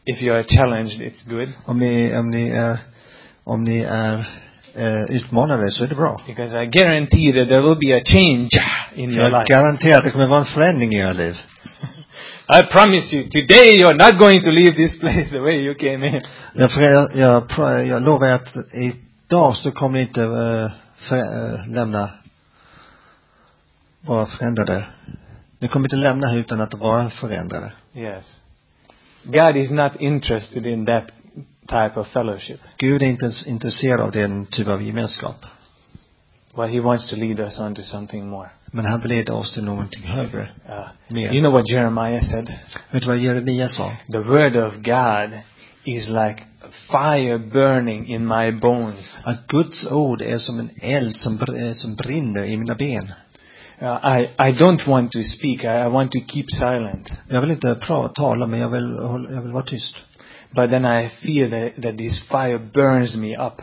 [0.06, 2.78] If you are challenged, it's good om ni, om ni är,
[3.44, 4.28] om ni är
[4.74, 6.20] eh, utmanade så är det bra.
[6.26, 8.48] because I guarantee that there will be a change
[8.94, 9.54] in your Jag life.
[9.54, 11.36] garanterar att det kommer vara en förändring i era liv.
[12.58, 16.08] I promise you, today you're not going to leave this place the way you came
[16.08, 16.20] in.
[16.54, 20.70] Jag, jag, jag, jag lovar att idag så kommer ni inte eh,
[21.08, 22.10] för, eh, lämna,
[24.00, 24.86] vara förändrade.
[25.58, 27.72] Ni kommer inte lämna här utan att vara förändrade.
[27.96, 28.40] Yes.
[29.32, 31.10] God is not interested in that
[31.68, 32.60] type of fellowship.
[32.78, 35.36] Gud är inte intresserad av den typ av gemenskap.
[36.56, 38.50] But He wants to lead us on to something more.
[38.72, 40.42] Men han vill leda oss till någonting högre.
[40.68, 41.32] Uh, Mer.
[41.32, 42.52] you know what Jeremiah said?
[42.90, 43.92] Vet du vad Jeremia sa?
[44.12, 45.40] The word of God
[45.84, 46.42] is like
[46.90, 49.18] fire burning in my bones.
[49.24, 53.12] Att Guds ord är som en eld som, eh, som brinner i mina ben.
[53.82, 53.86] Uh,
[54.18, 55.64] I, I don't want to speak.
[55.64, 57.12] I, I want to keep silent.
[57.28, 58.96] Jag vill inte pra- tala, men jag vill,
[59.30, 59.96] jag vill vara tyst.
[60.50, 63.62] But then I feel that, that this fire burns me up.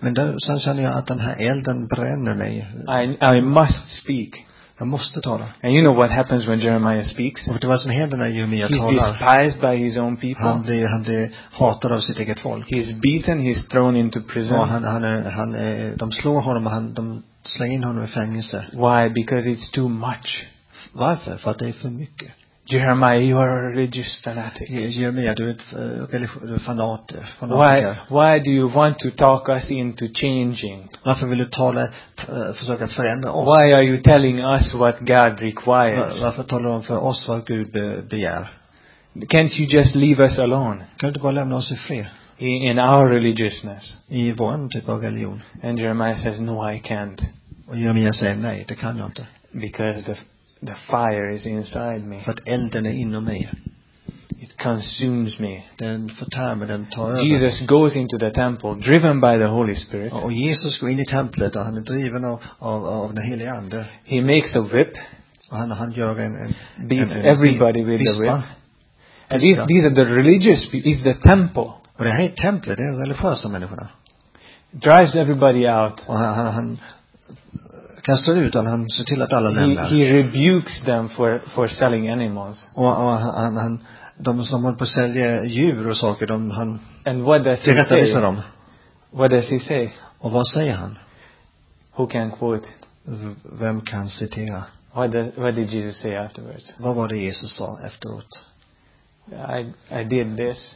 [0.00, 2.66] Men då, sen känner jag att den här elden bränner mig.
[3.04, 4.46] I, I must speak.
[4.78, 5.44] Jag måste tala.
[5.62, 7.48] And you know what happens when Jeremiah speaks?
[7.48, 9.12] Och vet du vad som händer när Jeremia He's talar?
[9.12, 10.62] despised by his own Han people.
[10.64, 12.66] blir, han blir hatad av sitt eget folk.
[12.70, 13.40] He's beaten.
[13.40, 14.68] He's thrown into prison.
[14.68, 18.06] han, han är, han är, de slår honom och han, de slänger in honom i
[18.06, 18.64] fängelse.
[18.72, 19.08] Why?
[19.08, 20.46] Because it's too much.
[20.92, 21.36] Varför?
[21.36, 22.28] För att det är för mycket.
[22.66, 24.70] Jeremiah, you are a religious fanatic.
[24.70, 27.96] Jeremia, du är eh, religi- du är fanat, Why, fanatiker.
[28.08, 30.88] why do you want to talk us into changing?
[31.04, 33.58] Varför vill du tala, eh, försöka förändra oss?
[33.62, 36.22] Why are you telling us what God requires?
[36.22, 38.50] Varför talar du om för oss vad Gud be, begär?
[39.14, 42.06] Can't you just leave us alone Kan du inte bara lämna oss i fred?
[42.48, 43.96] In, our religiousness?
[44.08, 45.42] I vår typ av religion.
[45.62, 47.20] And Jeremiah says, no, I can't.
[47.68, 49.26] Och Jeremia säger nej, det kan jag inte.
[49.52, 50.14] Because the,
[50.66, 52.20] the fire is inside me.
[52.20, 53.50] För att elden är inom mig.
[54.40, 55.62] It consumes me.
[55.78, 57.22] Den förtär mig, den tar över.
[57.22, 60.12] Jesus goes into the temple, driven by the Holy Spirit.
[60.12, 63.52] Och Jesus går in i templet och han är driven av, av, av den helige
[63.52, 63.86] ande.
[64.04, 64.96] He makes a whip,
[65.50, 66.54] Och han, han gör en, en,
[66.88, 68.30] beats en, en everybody with the whip.
[69.28, 70.90] And these, these are the religious people.
[70.90, 71.72] It's the temple.
[71.96, 73.88] Och det här är templet, det är religiösa människorna.
[74.70, 76.04] drives everybody out.
[76.08, 76.78] Och han, han, han
[78.02, 79.84] kastar ut alla, han ser till att alla He, lämnar.
[79.84, 82.66] he rebukes them for, for selling animals.
[82.74, 83.84] Och, och han, han,
[84.18, 87.84] de som håller på att sälja djur och saker, de, han And what does he
[87.84, 88.20] say?
[88.20, 88.40] dem.
[89.10, 89.90] What does he say?
[90.18, 90.98] Och vad säger han?
[91.96, 92.66] Who can quote?
[93.04, 94.62] V- Vem kan citera?
[94.94, 96.74] What, does, what did Jesus say afterwards?
[96.78, 98.26] Vad var det Jesus sa efteråt?
[99.28, 100.74] I, I did this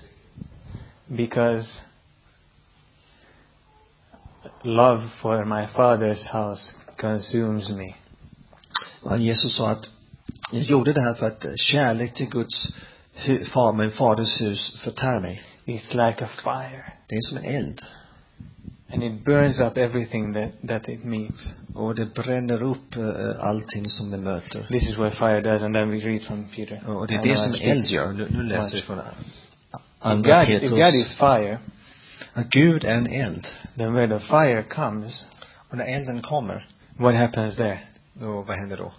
[1.08, 1.66] because
[4.64, 7.94] love for my father's house consumes me.
[9.18, 9.90] Jesus sa att
[10.52, 12.74] jag gjorde det här för att kärlek till Guds
[13.52, 15.42] far, min faders hus förtär mig.
[15.66, 16.92] It's like a fire.
[17.06, 17.82] Det är som en eld.
[18.92, 21.52] And it burns up everything that, that it meets.
[21.74, 24.66] Och det bränner upp eh, allting som det möter.
[24.68, 26.88] This is what fire does, and then we read from Peter.
[26.88, 28.12] Och det är det som eld gör.
[28.12, 28.98] Nu, nu läser vi från
[30.04, 31.58] If God, if God is fire,
[32.34, 33.46] Att Gud är en eld.
[33.76, 35.24] then where the fire comes,
[35.70, 37.78] Och när elden kommer, what happens there?
[38.12, 38.92] då, vad händer då?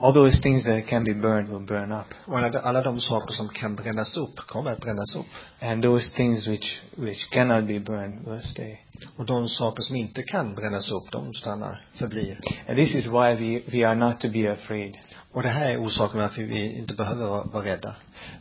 [0.00, 2.06] All those things that can be burned will burn up.
[2.24, 5.26] Och alla, alla de saker som kan brännas upp kommer att brännas upp.
[5.60, 8.78] And those things which, which cannot be burned will stay.
[9.16, 12.38] Och de saker som inte kan brännas upp, de stannar, förblir.
[12.68, 14.96] And this is why we, we are not to be afraid.
[15.32, 17.94] Och det här är orsaken varför vi inte behöver vara, vara rädda.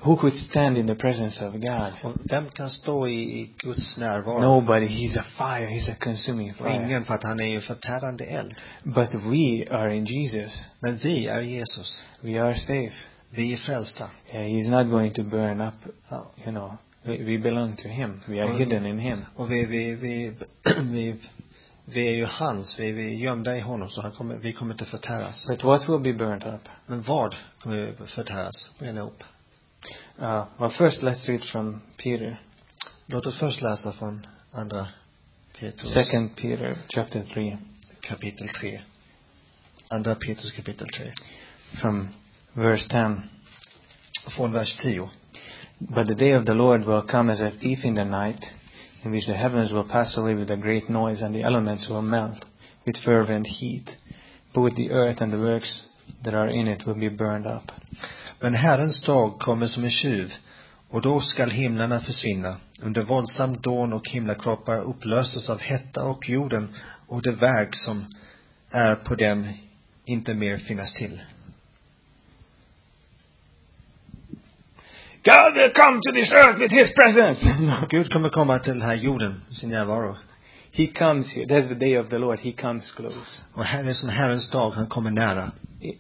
[0.03, 1.91] Who could stand in the presence of God?
[2.03, 4.41] Och vem kan stå i, i Guds närvaro?
[4.41, 4.85] Nobody.
[4.87, 5.67] He's a fire.
[5.67, 6.75] He's a consuming Och fire.
[6.85, 8.53] ingen, för att han är ju förtärande eld.
[8.83, 10.65] But we are in Jesus.
[10.79, 12.03] Men vi är Jesus.
[12.21, 12.93] We are safe.
[13.29, 14.09] Vi är frälsta.
[14.33, 15.73] Yeah, he's not going to burn up,
[16.37, 16.77] you know.
[17.03, 18.21] We, we belong to him.
[18.27, 18.57] We are Mm.
[18.57, 19.25] hidden in him.
[19.35, 20.33] Och vi, vi, vi,
[20.91, 21.15] vi,
[21.93, 24.73] vi är ju hans, vi, vi är gömda i honom så han kommer, vi kommer
[24.73, 25.47] inte förtäras.
[25.47, 26.69] But what will be burnt up?
[26.85, 29.23] Men vad kommer förtäras, bränna upp?
[30.21, 32.41] Uh, well, first let's read from Peter.
[33.05, 34.87] Låt oss först läsa från andra
[35.59, 37.57] Petrus Second Peter, chapter 3,
[38.01, 38.81] kapitel 3.
[39.87, 41.11] Andra Petrus kapitel 3.
[41.81, 42.09] from
[42.53, 43.29] verse 10.
[44.35, 45.09] Från vers 10.
[45.79, 48.45] But the day of the Lord will come as a thief in the night,
[49.03, 52.01] in which the heavens will pass away with a great noise, and the elements will
[52.01, 52.45] melt
[52.85, 53.89] with fervent heat.
[54.53, 55.81] Both the earth and the works
[56.23, 57.71] that are in it will be burned up.
[58.41, 60.33] Men Herrens dag kommer som en tjuv
[60.89, 66.75] och då skall himlarna försvinna under våldsam dån och himlakroppar upplöses av hetta och jorden
[67.07, 68.05] och det verk som
[68.71, 69.47] är på dem
[70.05, 71.21] inte mer finnas till.
[75.23, 77.39] God will come to this earth with His presence.
[77.89, 80.15] Gud kommer komma till den här jorden, sin närvaro.
[80.73, 81.45] he comes here.
[81.45, 82.39] That's the day of the Lord.
[82.39, 85.51] He comes close Och här är som Herrens dag, han kommer nära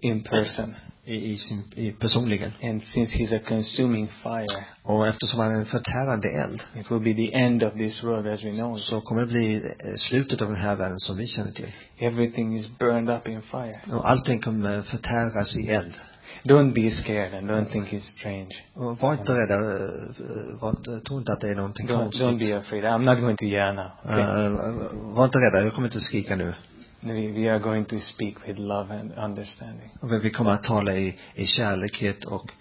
[0.01, 0.75] in person.
[1.05, 2.51] i, i sin, i personligen.
[2.63, 6.99] And since He's a consuming fire, Och eftersom han är en förtärande eld it will
[6.99, 8.83] be the end of this world as we know it.
[8.83, 9.61] så kommer det bli eh,
[9.97, 11.71] slutet av den här världen som vi känner till.
[11.99, 13.81] Everything is burned up in fire.
[13.95, 15.93] Och allting kommer förtäras i eld.
[16.43, 18.49] Don't be scared and don't think it's strange.
[18.73, 22.21] Och var inte rädda, eh, var inte, tro inte att det är någonting Don't, konstigt.
[22.21, 22.83] don't be afraid.
[22.83, 23.91] I'm not going to yell now.
[25.15, 26.53] Var inte rädda, jag kommer inte skrika nu.
[27.01, 29.89] we, we are going to speak with love and understanding.
[30.01, 32.51] Och Vi kommer att tala i, i kärlekhet och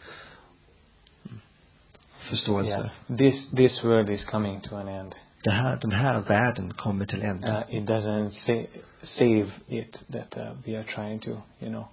[2.19, 2.91] förståelse.
[3.09, 3.19] Yeah.
[3.19, 5.15] This, this world is coming to an end.
[5.45, 7.49] Det här, den här världen kommer till ända.
[7.59, 11.85] Uh, it doesn't sa- save it that uh, we are trying to, you know,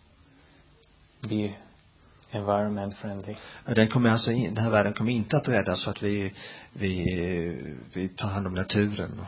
[1.30, 1.54] be
[2.32, 3.36] environment friendly.
[3.76, 6.34] Den kommer alltså in, den här världen kommer inte att räddas så att vi,
[6.74, 7.04] vi,
[7.94, 9.26] vi tar hand om naturen.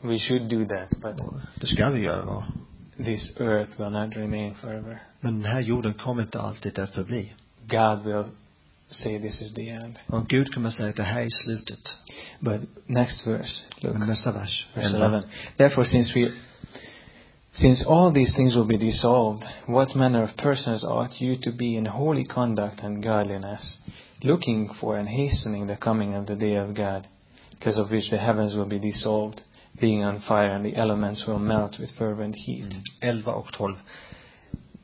[0.00, 1.16] We should do that, but
[1.60, 2.44] det ska vi göra.
[2.96, 5.02] this earth will not remain forever.
[5.20, 7.32] Men den här jorden kommer inte alltid att förbli.
[7.66, 8.24] God will
[8.88, 9.98] say this is the end.
[10.06, 11.96] Och Gud kommer säga att det här är slutet.
[12.40, 13.98] But next verse, look.
[13.98, 14.68] Men nästa vers.
[14.74, 15.06] Verse elva.
[15.06, 15.22] 11.
[15.56, 16.32] Therefore, since we,
[17.56, 21.76] since all these things will be dissolved, what manner of persons ought you to be
[21.76, 23.78] in holy conduct and godliness,
[24.22, 27.06] looking for and hastening the coming of the day of God,
[27.50, 29.40] because of which the heavens will be dissolved,
[29.80, 32.64] being on fire, and the elements will melt with fervent heat.
[32.64, 32.82] Mm.
[33.00, 33.76] 11 och 12.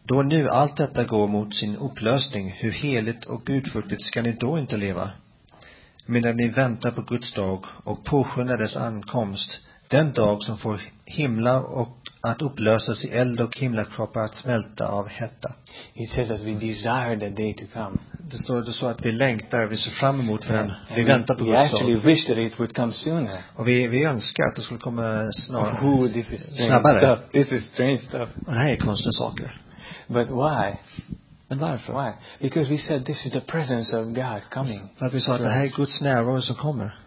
[0.04, 4.58] Då nu allt detta går mot sin upplösning, hur heligt och gudfruktigt ska ni då
[4.58, 5.10] inte leva?
[6.06, 11.60] Medan ni väntar på Guds dag och påskyndar dess ankomst, den dag som får himla
[11.60, 15.52] och att upplösas i eld och himlakroppar att smälta av hetta.
[15.94, 17.96] It says that we desire the day to come.
[18.30, 20.72] Det står det så att vi längtar, vi ser fram emot för den.
[20.96, 22.04] Vi väntar på we Guds actually dag.
[22.04, 23.38] wish that it would come sooner.
[23.56, 25.82] Och vi, vi önskar att det skulle komma snart.
[25.82, 26.98] Oh, this is strange Snabbare.
[27.16, 27.30] stuff.
[27.32, 28.28] This is strange stuff.
[28.46, 29.60] Och det här är konstiga saker.
[30.06, 30.76] But why?
[31.48, 31.92] Men varför?
[32.04, 32.12] Why?
[32.40, 34.80] Because we said this is the presence of God coming.
[34.98, 36.98] För att vi sa att det här är Guds närvaro som kommer.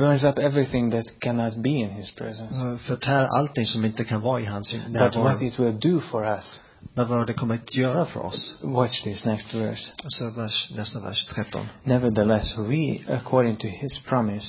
[0.00, 2.78] Burns up everything that cannot be in His presence.
[2.86, 5.22] Förtär allting som inte kan vara i hans But närvaro.
[5.22, 6.60] what it will do for us,
[6.94, 8.60] Men vad det kommer att göra för oss.
[8.62, 9.92] watch this next verse.
[10.04, 11.66] Och så vers, nästa vers, 13.
[11.84, 14.46] Nevertheless, we, according to His promise,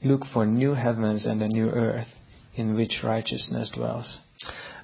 [0.00, 2.08] look for new heavens and a new earth
[2.54, 4.20] in which righteousness dwells.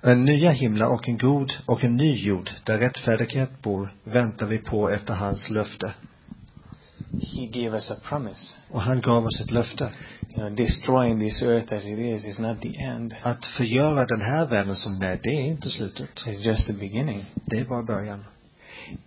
[0.02, 4.58] En nya himlar och en god och en ny jord där rättfärdighet bor väntar vi
[4.58, 5.94] på efter hans löfte.
[7.18, 8.52] He gave us a promise.
[8.70, 9.90] Och han gav oss ett löfte.
[10.34, 13.14] You know, destroying this earth as it is is not the end.
[13.22, 16.10] Att förgöra den här världen som den är, det är inte slutet.
[16.26, 17.24] It's just the beginning.
[17.44, 18.24] Det är bara början.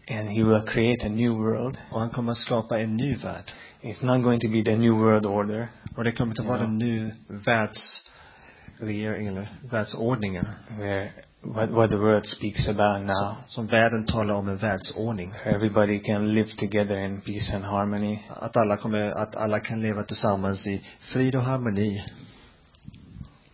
[0.10, 1.78] And He will create a new world.
[1.92, 3.52] Och han kommer att skapa en ny värld.
[3.82, 6.64] It's not going to be the new world order, Och det kommer att vara Ja.
[6.64, 10.48] en ny världsregering eller världsordningen.
[10.78, 11.12] where
[11.44, 13.36] what, what the world speaks about now.
[13.48, 15.34] Som världen talar om en världsordning.
[15.46, 18.20] Everybody can live together in peace and harmony.
[18.30, 22.04] Att alla kommer, att alla kan leva tillsammans i frid och harmoni,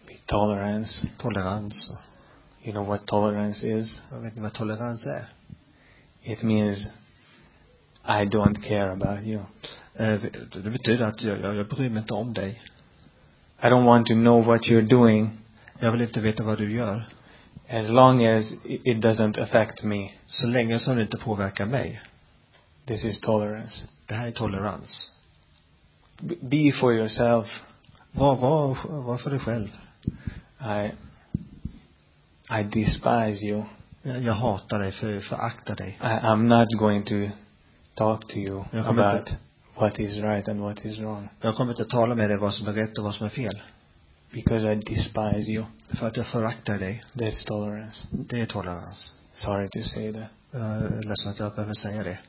[0.07, 1.07] Be tolerance.
[1.17, 1.99] tolerans.
[2.63, 4.01] You know what tolerance is?
[4.11, 5.25] Jag vet inte vad tolerans är.
[6.23, 6.87] It means
[8.05, 9.41] I don't care about you.
[9.95, 10.21] Eh,
[10.63, 12.61] Det betyder att jag, jag, jag bryr mig inte om dig.
[13.63, 15.37] I don't want to know what you're doing
[15.79, 17.05] Jag vill inte veta vad du gör.
[17.69, 20.11] As long as it doesn't affect me.
[20.27, 22.01] Så länge som det inte påverkar mig.
[22.85, 23.87] This is tolerance.
[24.05, 25.15] Det här är tolerans.
[26.19, 27.61] B- be for yourself.
[28.11, 29.67] Var, var, var för dig själv.
[30.61, 30.91] I
[32.59, 33.63] I despise you.
[34.03, 35.97] Jag, jag hatar dig, för, föraktar dig.
[36.01, 37.15] I, I'm not going to
[37.95, 39.37] talk to you about inte-
[39.75, 42.67] what is right and what is wrong Jag kommer inte tala med dig vad som
[42.67, 43.61] är rätt och vad som är fel.
[44.33, 45.65] Because I despise you.
[45.99, 47.03] För att jag föraktar dig.
[47.13, 48.07] That's tolerance.
[48.11, 49.13] Det är tolerans.
[49.33, 50.29] Sorry to say that.
[50.53, 52.19] Eh, jag är ledsen att jag behöver säga det.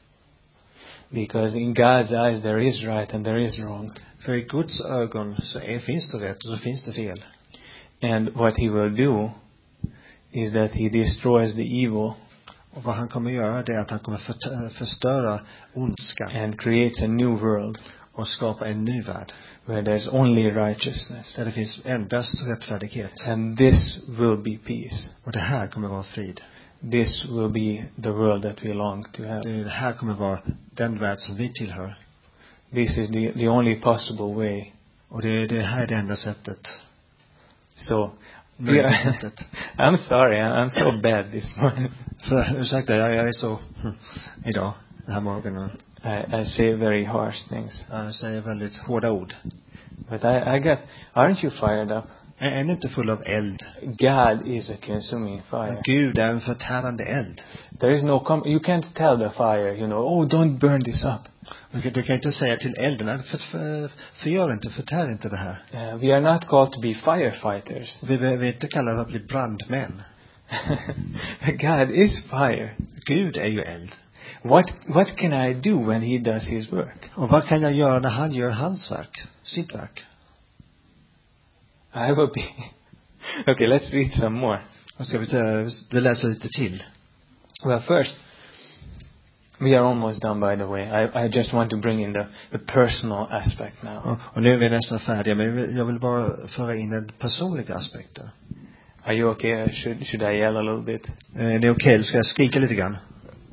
[1.09, 3.91] Because in God's eyes there is right and there is wrong.
[4.19, 7.25] För i Guds ögon så är, finns det rätt och så finns det fel.
[8.03, 9.31] And what he will do
[10.31, 12.13] is that he destroys the evil
[12.73, 15.41] Och vad han kommer göra det är att han kommer för, förstöra
[15.75, 17.79] ondskan and creates a new world
[18.13, 19.33] och skapa en ny värld.
[19.71, 21.35] Where there's only righteousness.
[21.37, 23.13] Där det finns endast rättfärdighet.
[23.27, 25.11] And this will be peace.
[25.25, 26.41] Och det här kommer vara frid.
[26.91, 29.43] This will be the world that we long to have.
[29.43, 30.41] Det här kommer vara
[30.77, 31.99] den värld som vi tillhör.
[32.75, 34.65] This is the, the only possible way.
[35.09, 36.79] Och det, det här är det enda sättet.
[37.75, 38.11] So,
[38.59, 38.93] yeah.
[39.79, 41.91] I'm sorry, I'm I'm so bad this morning.
[42.29, 43.59] För, ursäkta, jag, jag är så,
[44.45, 44.73] idag,
[45.07, 45.71] den här morgonen.
[46.05, 47.85] I, I say very harsh things.
[47.91, 49.35] Jag säger väldigt hårda ord.
[50.09, 50.79] But I, I got,
[51.15, 52.05] aren't you fired up?
[52.39, 53.63] Är, är ni inte full av eld?
[53.83, 55.83] God is a consuming fire.
[55.85, 57.41] Gud är en förtärande eld.
[57.81, 61.05] There is no, com- you can't tell the fire, you know, oh, don't burn this
[61.05, 61.21] up.
[61.73, 65.29] Du kan, du kan inte säga till elden, "Nej, för, för, förgör inte, förtär inte
[65.29, 65.63] det här.
[65.75, 67.99] Uh, we are not called to be firefighters.
[68.03, 70.03] Vi behöver inte kalla det att bli brandmän.
[71.61, 72.71] God is fire.
[73.07, 73.91] Gud är ju eld.
[74.43, 77.11] What, what can I do when He does His work?
[77.15, 79.23] Och vad kan jag göra när han gör hans verk?
[79.43, 80.05] Sitt verk?
[81.95, 82.45] I will be,
[83.53, 84.61] okay, let's read some more.
[85.01, 85.27] Ska vi?
[85.91, 86.83] Vi läser lite till.
[87.65, 88.17] Well, first,
[89.59, 90.83] we are almost done, by the way.
[90.83, 93.97] I, I just want to bring in the, the personal aspect now.
[93.99, 97.75] Och, och nu är vi nästan färdiga, men jag vill- bara föra in den personliga
[97.75, 98.29] aspekten.
[99.05, 99.73] Are you okay?
[99.73, 101.09] Should, should I yell a little bit?
[101.37, 102.05] Eh, Är det okej?
[102.05, 102.97] Ska jag skrika lite grann?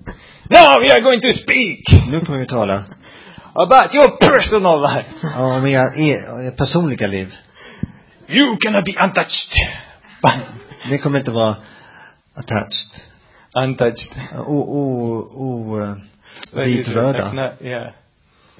[0.49, 1.79] Now we are going to speak
[2.11, 2.83] Nu kommer vi tala
[3.53, 5.27] about your personal life.
[5.37, 7.33] om era, er, personliga liv.
[8.27, 9.51] You cannot be untouched.
[10.89, 11.55] Ni kommer inte vara
[12.35, 13.01] attached.
[13.55, 14.11] untouched.
[14.37, 14.81] O, o,
[15.33, 17.55] o, eh, vitröda.
[17.61, 17.91] yeah.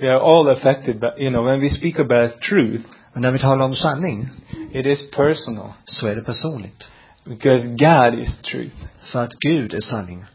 [0.01, 3.39] We are all affected, but you know, when we speak about truth, Och när vi
[3.39, 4.29] talar om sanning,
[4.73, 6.91] it is personal så är det personligt.
[7.25, 8.75] because God is truth.
[9.11, 10.25] För att Gud är sanning.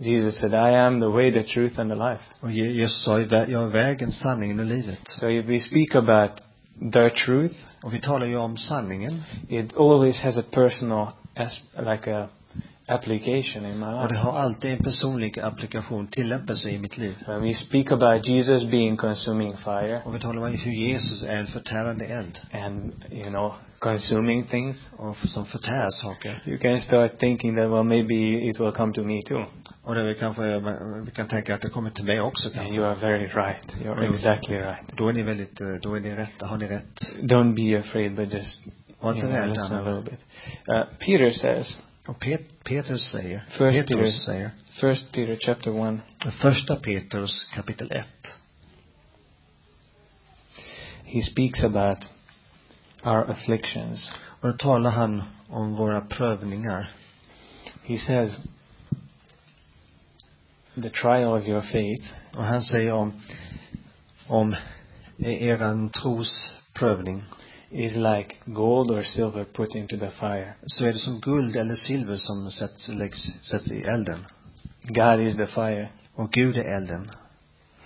[0.00, 2.22] Jesus said, I am the way, the truth, and the life.
[2.40, 4.98] Och Jesus sa, jag är vägen, sanningen och livet.
[5.06, 6.30] So if we speak about
[6.92, 9.22] the truth, Och vi talar ju om sanningen.
[9.48, 12.28] it always has a personal, as, like a
[12.88, 14.20] application in my Och det life.
[14.26, 17.14] har alltid en personlig applikation, tillämpelse i mitt liv.
[17.26, 21.36] When we speak about Jesus being consuming fire Och vi talar om hur Jesus är
[21.36, 22.38] en förtärande eld.
[22.52, 26.42] and, you know, consuming things, Och som förtär saker.
[26.46, 28.14] you can start thinking that, well, maybe
[28.48, 29.44] it will come to me too.
[29.82, 30.42] Och det vi kanske,
[31.04, 32.76] vi kan tänka att det kommer till mig också And kanske.
[32.76, 33.76] you are very right.
[33.82, 34.10] You're Mm.
[34.14, 34.96] exactly right.
[34.96, 37.00] Då är ni väldigt, eh, då är ni rätta, har ni rätt.
[37.22, 38.60] Don't be afraid, but just
[39.00, 39.90] Var you inte rädd listen a Anna.
[39.96, 40.20] little bit.
[40.68, 44.10] Uh, Peter says, Och Pet, Petrus säger, First Petrus Peter.
[44.10, 45.98] säger, First Peter chapter one,
[46.40, 48.06] första Petrus kapitel 1.
[51.14, 51.98] he speaks about
[53.04, 54.10] our afflictions.
[54.40, 56.92] Och då talar han om våra prövningar.
[57.82, 58.36] He says,
[60.74, 62.04] the trial of your faith
[62.36, 63.20] Och han säger om,
[64.26, 64.56] om
[65.18, 67.24] eran trosprövning.
[67.74, 70.54] Is like gold or silver put into the fire.
[70.66, 74.24] Så är det som guld eller silver som sätts, läggs, sätts i elden.
[74.82, 75.88] God is the fire.
[76.14, 77.10] Och Gud är elden.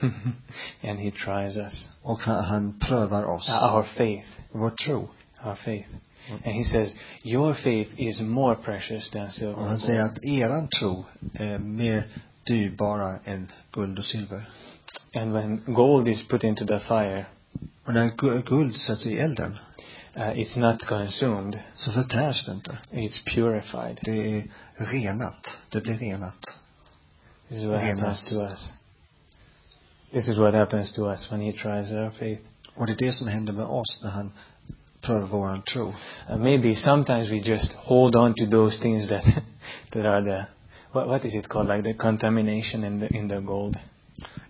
[0.83, 1.89] and He tries us.
[2.03, 3.49] Och han, han prövar oss.
[3.49, 4.29] Our faith.
[4.53, 5.09] Vår tro.
[5.45, 5.89] Our faith.
[6.45, 9.63] And He says, your faith is more precious than silver.
[9.63, 12.07] Och han säger gold." att eran tro är mer
[12.47, 14.49] dyrbara än guld och silver.
[15.15, 17.27] And when gold is put into the fire,
[17.87, 19.59] Och när gu- guld sätts i elden uh,
[20.19, 21.59] it's not consumed.
[21.75, 22.79] så förtärs det inte.
[22.93, 23.99] It's purified.
[24.03, 24.45] Det är
[24.77, 25.59] renat.
[25.71, 26.59] Det blir renat.
[27.49, 28.01] This is what Renas.
[28.01, 28.73] happens to us.
[30.11, 32.43] This is what happens to us when He tries our faith.
[32.75, 34.33] Och det är det som händer med oss när han
[35.01, 35.95] prövar våran tro.
[36.31, 39.25] Uh, maybe sometimes we just hold on to those things that
[39.91, 40.47] that are the
[40.93, 43.77] what, what is it called like the contamination in the in the gold.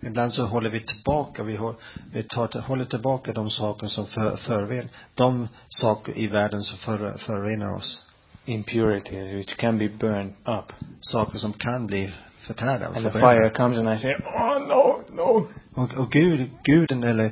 [0.01, 1.75] Ibland så håller vi tillbaka, vi, hå-
[2.11, 7.17] vi tar, håller tillbaka de saker som för, förorenar, de saker i världen som för,
[7.17, 8.05] förorenar oss.
[8.45, 10.73] Impurities which can be burned up.
[11.01, 12.13] Saker som kan bli
[12.47, 12.85] förtärda.
[12.87, 15.47] And the fire comes and I say, Oh no, no.
[15.73, 17.31] Och, och Gud, guden eller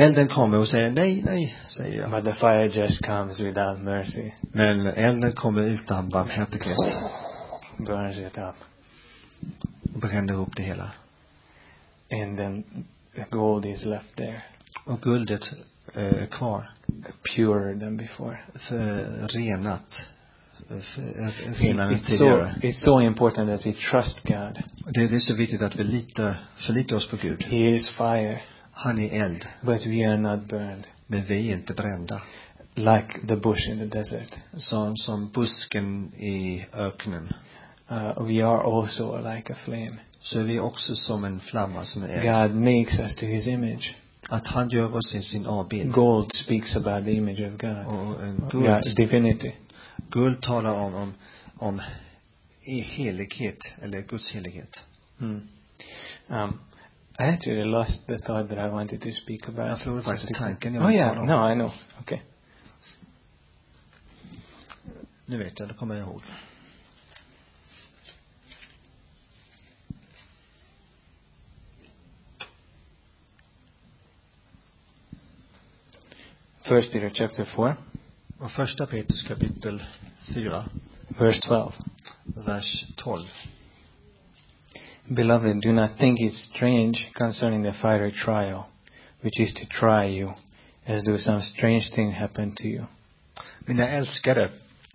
[0.00, 2.10] elden kommer och säger nej, nej, säger jag.
[2.10, 4.30] But the fire just comes without mercy.
[4.52, 6.76] Men elden kommer utan barmhärtighet
[7.78, 8.54] Burns it up.
[9.94, 10.90] och bränner upp det hela.
[12.10, 12.64] And then
[13.14, 14.42] the gold is left there.
[14.84, 15.42] Och guldet
[15.94, 16.70] eh, är kvar.
[17.36, 18.38] Purer than before.
[18.54, 20.06] För, renat.
[21.54, 24.62] Renare än It's so, it's so important that we trust God.
[24.84, 27.42] Det, det är så viktigt att vi litar, förlitar oss på Gud.
[27.42, 28.40] He is fire,
[28.72, 29.46] Han är eld.
[29.62, 30.86] but we are not burned.
[31.06, 32.22] Men vi är inte brända.
[32.74, 34.36] Like the bush in the desert.
[34.52, 37.28] Som, som busken i öknen.
[37.90, 39.96] Uh, we are also like a flame.
[40.20, 42.50] Så är vi också som en flamma som är eld.
[42.52, 43.96] God makes us to His image.
[44.28, 45.92] Att han gör oss i sin avbild.
[45.92, 47.86] Gold speaks about the image of God.
[47.86, 49.52] Och en guld, divinity.
[50.10, 51.12] guld talar om, om,
[51.58, 51.80] om
[52.66, 54.84] helighet, eller Guds helighet.
[55.18, 55.48] Hmm.
[56.28, 56.60] Um,
[57.18, 59.68] I actually lost the thought that I wanted to speak about.
[59.68, 61.26] Jag förlorade faktiskt tanken jag Oh yeah, tala om.
[61.26, 61.72] no, I know.
[62.00, 62.18] Okay.
[65.26, 66.22] Nu vet jag, det kommer jag ihåg.
[76.70, 77.76] First Peter chapter four,
[78.38, 79.82] Och första Petrus kapitel
[80.34, 80.64] 4,
[81.08, 81.72] verse twelve.
[82.24, 83.28] vers 12.
[85.04, 88.62] Beloved, do not think it strange concerning the fiery trial,
[89.20, 90.32] which is to try you,
[90.86, 92.84] as though some strange thing happened to you.
[93.66, 94.50] Mina älskade,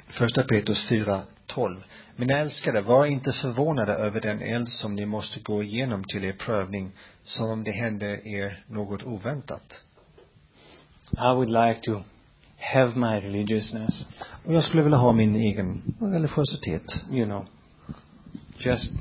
[0.08, 1.84] första Petrus 4, 12.
[2.16, 6.34] Mina älskade, var inte förvånade över den eld som ni måste gå igenom till er
[6.34, 6.92] prövning,
[7.24, 9.82] som om det hände er något oväntat.
[11.18, 12.04] I would like to
[12.58, 14.06] have my religiousness,
[14.48, 16.84] jag skulle vilja ha min egen religiositet.
[17.12, 17.46] you know,
[18.60, 18.92] just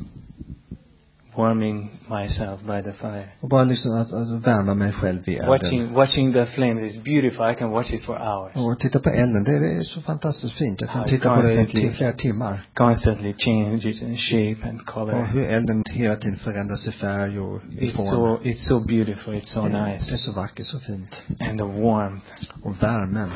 [1.36, 3.24] warming myself by the fire.
[3.40, 5.48] Och bara liksom att, att värma mig själv i elden.
[5.50, 7.50] Watching, watching the flames is beautiful.
[7.50, 8.52] I can watch it for hours.
[8.56, 10.80] Och titta på elden, det, det är så fantastiskt fint.
[10.80, 12.60] Jag kan Ja, titta på det i flera timmar.
[12.74, 15.22] Constantly changes in shape and Och color.
[15.24, 18.06] hur elden hela tiden förändras i färg och i It's form.
[18.10, 19.34] so, it's so beautiful.
[19.34, 20.18] It's so Det är nice.
[20.18, 21.22] så vackert, så fint.
[21.40, 22.26] And the warmth.
[22.62, 23.28] Och värmen.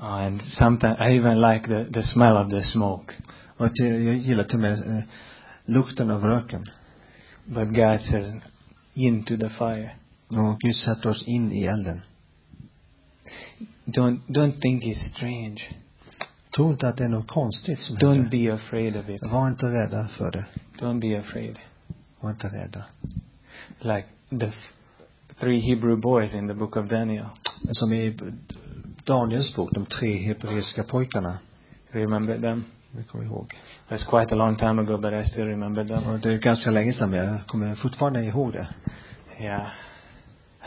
[0.00, 3.14] Uh, and sometimes I even like the, the smell of the smoke.
[3.56, 5.04] Och jag gillar till och med eh,
[5.66, 6.64] lukten av röken.
[7.48, 8.34] But God says,
[8.94, 9.90] into the fire.
[10.28, 12.00] Och Gud sätter oss in i elden.
[13.84, 15.60] Don't, don't think it's strange.
[16.56, 18.30] Tro inte att det är något konstigt som Don't händer.
[18.30, 19.22] be afraid of it.
[19.32, 20.46] Var inte rädda för det.
[20.78, 21.58] Don't be afraid.
[22.20, 22.84] Var inte rädda.
[23.80, 24.52] Like the
[25.40, 27.26] three Hebrew boys in the book of Daniel.
[27.72, 28.18] Som i
[29.04, 31.38] Daniels bok, de tre hebreiska pojkarna.
[31.90, 32.64] Remember them?
[32.90, 33.54] Det kommer jag ihåg.
[33.88, 36.04] Was quite a long time ago, but I still remember them.
[36.04, 38.68] Och det är ganska länge sedan, men jag kommer fortfarande ihåg det.
[39.40, 39.66] Yeah.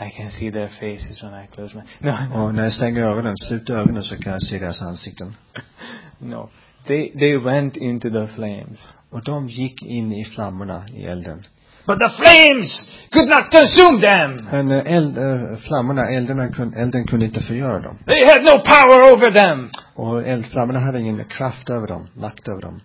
[0.00, 1.82] I can see their faces when I close my.
[2.10, 5.34] No, Och när jag stänger ögonen, sluter ögonen så kan jag se deras ansikten.
[6.18, 6.50] no.
[6.86, 8.88] They they went into the flames.
[9.10, 11.46] Och de gick in i flammorna i elden.
[11.86, 14.48] But the flames could not consume them.
[14.52, 17.98] Men eh, eld, eh, flammorna, eldarna, kun- elden kunde inte förgöra dem.
[18.06, 19.68] They had no power over them.
[19.94, 22.80] Och eldflammorna hade ingen kraft över dem, makt över dem.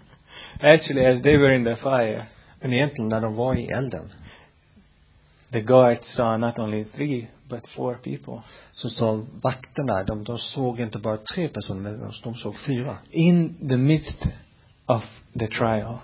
[0.62, 2.24] Actually, as they were in the fire,
[2.62, 4.12] Men egentligen när de var i elden,
[5.52, 8.42] the guards saw not only three but four people.
[8.72, 12.98] Så sa vakterna, de, de såg inte bara tre personer, men de såg fyra.
[13.12, 14.26] In the midst
[14.86, 15.04] of
[15.40, 15.98] the trial,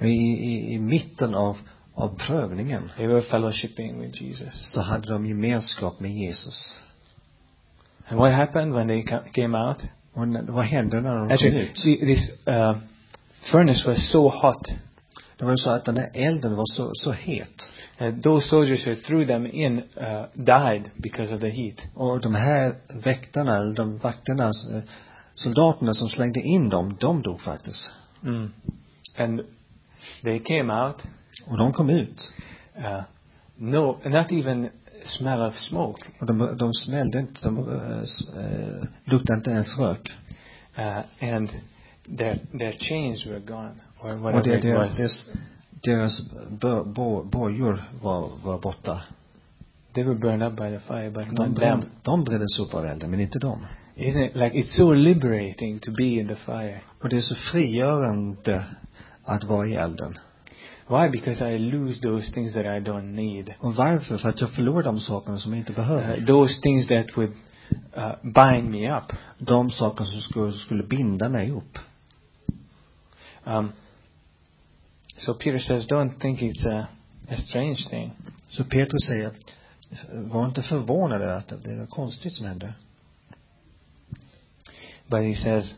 [0.00, 1.56] I, i, i mitten av,
[1.98, 4.72] av prövningen they were fellowshipping with Jesus.
[4.72, 6.80] så hade de gemenskap med Jesus.
[8.08, 9.78] And what happened when they ca- came out?
[10.12, 11.78] Och vad hände när de kom Actually, ut?
[11.78, 12.76] see, this uh,
[13.52, 14.68] furnace was so hot.
[15.36, 17.70] Det var ju så att den här elden var så, så het.
[17.98, 21.86] And those soldiers who threw them in uh, died because of the heat.
[21.94, 22.74] Och de här
[23.04, 24.52] väktarna, eller de vakterna,
[25.34, 27.90] soldaterna som slängde in dem, de dog faktiskt.
[28.24, 28.52] Mm.
[29.18, 29.40] And
[30.24, 30.96] they came out,
[31.50, 32.32] Och de kom ut.
[32.78, 33.00] uh,
[33.56, 34.70] no, not even
[35.04, 36.02] smell of smoke.
[36.20, 40.12] Och de, de smällde inte, de äh, luktade inte ens rök.
[40.78, 40.98] Uh,
[41.34, 41.50] and
[42.18, 46.20] their their chains were gone, or Och whatever det, it deras, deras,
[46.50, 46.94] deras
[47.30, 49.00] bojor var, var borta.
[49.94, 51.80] They were burned up by the fire, but De, not them.
[52.02, 53.66] de brändes upp av elden, men inte de.
[53.96, 56.80] Isn't it like it's so liberating to be in the fire?
[57.02, 58.64] Och det är så frigörande
[59.24, 60.18] att vara i elden.
[60.88, 61.08] Why?
[61.08, 63.54] Because I lose those things that I don't need.
[63.60, 64.18] Och varför?
[64.18, 66.18] För att jag förlorar de sakerna som jag inte behöver.
[66.18, 67.32] Uh, those things that would
[67.96, 69.12] uh, bind me up.
[69.38, 71.78] De saker som skulle, skulle binda mig upp.
[73.44, 73.72] Um,
[75.16, 76.88] so Peter says, don't think it's a,
[77.28, 78.12] a strange thing.
[78.48, 79.30] Så Petrus säger,
[80.12, 82.74] var inte förvånade att det är konstigt som hände.
[85.06, 85.74] But he says,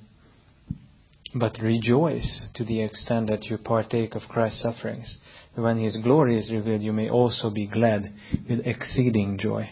[1.35, 5.19] but rejoice to the extent that you partake of Christ's sufferings.
[5.55, 8.13] When his glory is revealed, you may also be glad
[8.49, 9.71] with exceeding joy.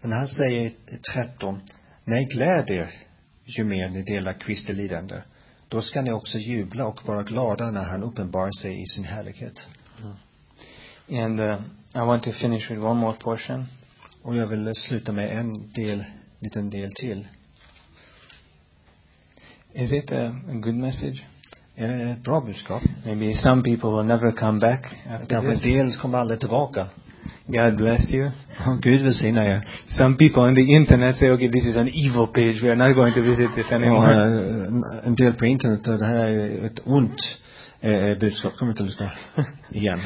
[0.00, 1.60] Men han säger i 13,
[2.04, 2.90] nej gläd er
[3.44, 5.22] ju mer ni delar Kristi lidande.
[5.68, 9.66] Då ska ni också jubla och vara glada när han uppenbarar sig i sin härlighet.
[11.08, 11.60] And uh,
[11.94, 13.64] I want to finish with one more portion.
[14.22, 16.04] Och jag vill sluta med en del,
[16.38, 17.26] liten del till.
[19.74, 21.24] Is it a, a good message?
[21.76, 22.82] Är det ett bra budskap?
[23.06, 25.62] Maybe some people will never come back after Kanske en this.
[25.62, 26.86] del kommer aldrig tillbaka.
[27.46, 28.30] God bless you.
[28.66, 29.68] Och Gud välsigna er.
[29.88, 32.62] Some people on the internet say, okay, this is an evil page.
[32.62, 34.12] We are not going to visit this anymore.
[34.12, 37.38] eh, en del på internet, det här är ett ont
[37.80, 39.10] eh, budskap, kommer inte lyssna
[39.70, 40.00] igen.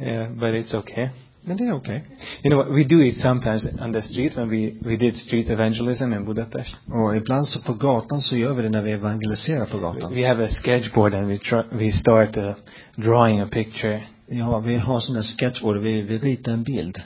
[0.00, 1.08] Yeah, but it's okay.
[1.42, 2.04] Det är okej.
[2.42, 2.78] You know what?
[2.78, 6.76] We do it sometimes on the street when we, we did street evangelism in Budapest.
[6.86, 10.14] Och ibland så på gatan så gör vi det när vi evangeliserar på gatan.
[10.14, 12.52] We have a sketchboard and we try, we start uh,
[12.96, 17.00] drawing a picture Ja, vi har sådana sketchboard, vi, vi ritar en bild.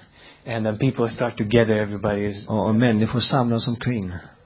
[0.47, 1.74] and then people start to gather.
[1.76, 4.05] Everybody is Och, och människor samlas omkring.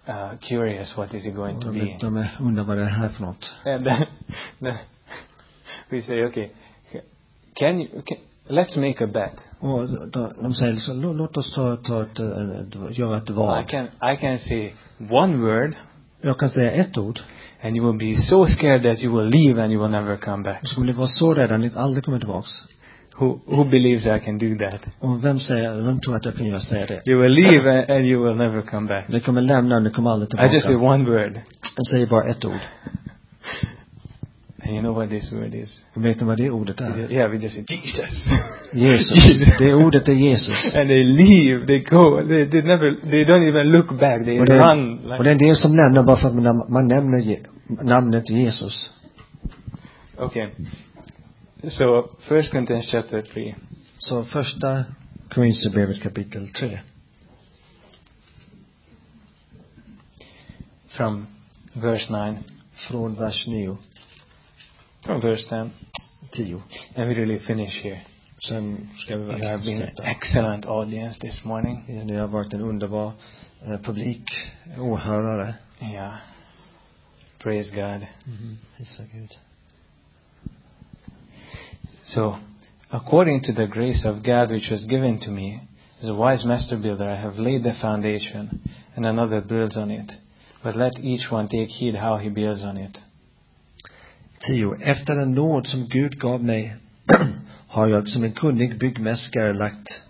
[0.08, 0.96] uh, curious.
[0.96, 1.96] What is it going to be?
[2.00, 3.50] de är- undrar vad det är här för något.
[3.64, 4.04] And then,
[4.60, 4.74] then
[5.90, 6.48] we say, okay,
[7.54, 8.18] can you, can,
[8.48, 9.32] let's make a bet.
[10.42, 14.16] De säger så, lå- låt oss ta, ta ett, ett, göra ett I can, I
[14.20, 14.72] can say
[15.10, 15.74] one word
[16.22, 17.20] Jag kan säga ett ord.
[17.62, 20.42] and you will be so scared that you will leave and you will never come
[20.42, 20.58] back.
[20.62, 22.50] Så kommer ni vara så rädda att ni aldrig kommer tillbaks.
[23.18, 24.80] Who, who believes I can do that?
[25.00, 27.10] Och vem säger, vem tror att jag kan säga det?
[27.10, 29.08] You will leave and, and you will never come back.
[29.08, 31.40] Ni kommer lämna och ni kommer aldrig I just say one word.
[31.76, 32.60] Jag säger bara ett ord.
[34.68, 35.80] You know what this word is?
[35.94, 36.98] Och vet ni vad det ordet är?
[36.98, 38.28] just- Yeah, we just say Jesus.
[38.72, 39.58] Jesus.
[39.58, 40.74] Det ordet är Jesus.
[40.74, 44.46] and they leave, they go, they, they never, they don't even look back, they Och
[44.46, 44.98] det, run.
[44.98, 47.46] och Like, det är en del som lämnar bara för att man, man nämner Je-
[47.82, 48.90] namnet Jesus.
[50.18, 50.48] okay.
[51.68, 53.54] So, First Corinthians chapter 3.
[53.98, 54.84] Så första
[55.30, 56.78] Korinthierbrevet kapitel 3.
[60.88, 61.26] From
[61.72, 62.36] verse 9.
[62.88, 63.76] Från vers 9,
[65.06, 65.72] From verse 10.
[66.32, 66.62] 10.
[66.96, 68.00] And we really finish here.
[68.40, 70.02] Sen ska vi You have been sluta.
[70.04, 71.84] excellent audience this morning.
[71.88, 73.12] Ni har varit en underbar
[73.66, 74.24] eh, publik,
[74.78, 75.54] åhörare.
[75.80, 76.14] Yeah.
[77.38, 78.06] Praise God.
[78.76, 79.30] Prisa Gud.
[82.04, 82.36] So,
[82.90, 85.60] according to the grace of God which was given to me,
[86.02, 88.60] as a wise master builder, I have laid the foundation,
[88.96, 90.12] and another builds on it.
[90.62, 92.98] But let each one take heed how he builds on it.
[94.40, 94.74] 10.
[94.80, 96.76] Efter den nåd som Gud gav mig
[97.68, 100.02] har jag som en kunnig byggmästare lagt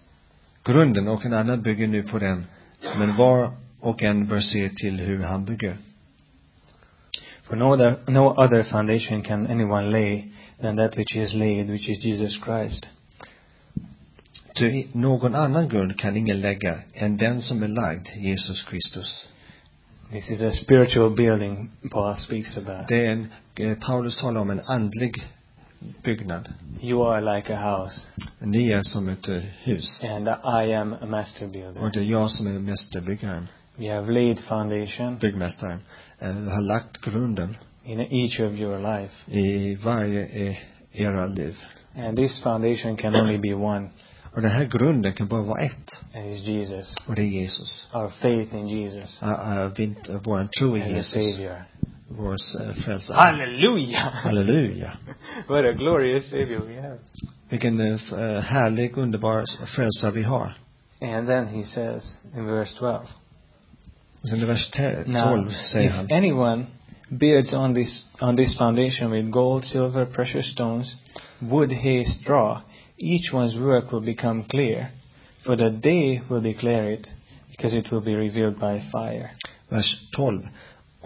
[0.64, 2.44] grunden och en annan bygger nu på den.
[2.98, 5.78] Men var och en bör se till hur han bygger.
[7.42, 10.24] For no other, no other foundation can anyone lay
[10.60, 12.86] than that which is laid, which is Jesus Christ.
[14.54, 19.28] Ty någon annan grund kan ingen lägga än den som är lagd, Jesus Kristus.
[20.10, 22.88] This is a spiritual building Paul speaks about.
[22.88, 23.26] Det är en,
[23.60, 25.12] eh, Paulus talar om en andlig
[26.02, 26.48] byggnad.
[26.82, 28.00] You are like a house,
[28.40, 30.04] Ni är som ett eh, hus.
[30.04, 31.90] and I am a master Och builder.
[31.94, 33.46] det är jag som är mästerbyggaren,
[33.78, 35.78] We have laid foundation byggmästaren.
[36.18, 40.56] Eh, har lagt grunden in each of your life, i varje eh,
[40.92, 41.56] era liv.
[41.96, 43.88] and this foundation can only be one,
[44.34, 45.90] Och den här grunden kan bara vara ett.
[46.14, 46.94] and it's Jesus.
[47.06, 47.88] Och det är Jesus.
[47.94, 51.12] Our faith in Jesus Uh, uh, vår tro i Jesus.
[51.12, 51.64] Savior.
[52.16, 53.16] Vår uh, frälsare.
[53.16, 54.10] Hallelujah!
[54.12, 54.92] Halleluja.
[55.48, 56.98] what a glorious Savior we have.
[57.48, 60.58] Vilken uh, uh, härlig, underbar frälsare vi har.
[61.00, 63.02] And then he says in verse 12,
[64.22, 66.06] Och sen i vers 12 Now, säger if han.
[66.10, 66.66] anyone
[67.10, 70.94] builds on this on this foundation with gold, silver, precious stones,
[71.40, 72.60] wood, hay, straw,
[72.98, 74.88] each one's work will become clear,
[75.44, 77.06] for the day will declare it,
[77.50, 79.30] because it will be revealed by fire.
[79.70, 80.34] Vers 12.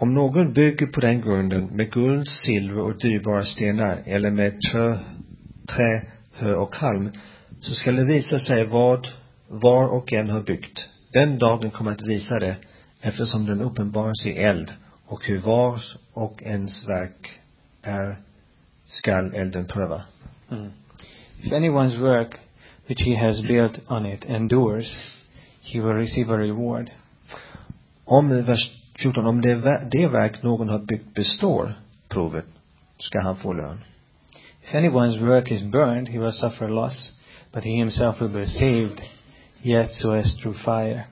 [0.01, 4.97] Om någon bygger på den grunden med guld, silver och dyrbara stenar eller med trö,
[5.67, 6.01] trä,
[6.33, 7.11] hö och halm
[7.59, 9.07] så skall det visa sig vad
[9.47, 10.87] var och en har byggt.
[11.13, 12.55] Den dagen kommer att visa det
[13.01, 14.73] eftersom den uppenbaras i eld
[15.05, 15.83] och hur var
[16.13, 17.39] och ens verk
[17.81, 18.17] är
[18.85, 20.01] skall elden pröva.
[20.51, 20.71] Mm.
[21.43, 22.39] If anyone's work
[22.87, 25.17] which he has built on it endures,
[25.61, 26.91] he will receive a reward.
[28.05, 29.55] Om vers 14, om det,
[29.91, 31.73] det verk någon har byggt består
[32.09, 32.45] provet
[32.97, 33.83] ska han få lön.
[34.63, 37.13] If anyone's work is burned, he will suffer loss,
[37.53, 39.01] but he himself will be saved,
[39.63, 41.03] yet so as through fire.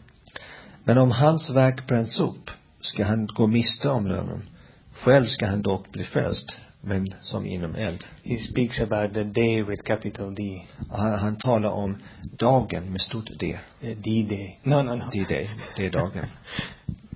[0.83, 4.49] Men om hans verk bränns upp ska han gå miste om lönen.
[4.93, 8.05] Själv ska han dock bli frälst, men som inom eld.
[8.23, 11.97] He speaks about the day with capital D, Han, han talar om
[12.39, 13.57] dagen med stort D.
[13.81, 14.59] the D-Day.
[14.63, 15.09] No, no, no.
[15.11, 16.25] Det, det är dagen.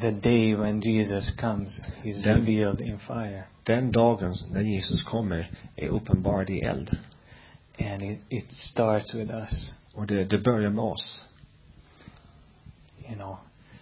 [0.00, 3.44] The day when Jesus comes, he's Then- revealed in fire.
[3.64, 6.96] Den dagen när Jesus kommer är uppenbarad i eld.
[7.78, 11.24] And it, it starts with us, Och det, det börjar med oss.
[13.08, 13.38] you know,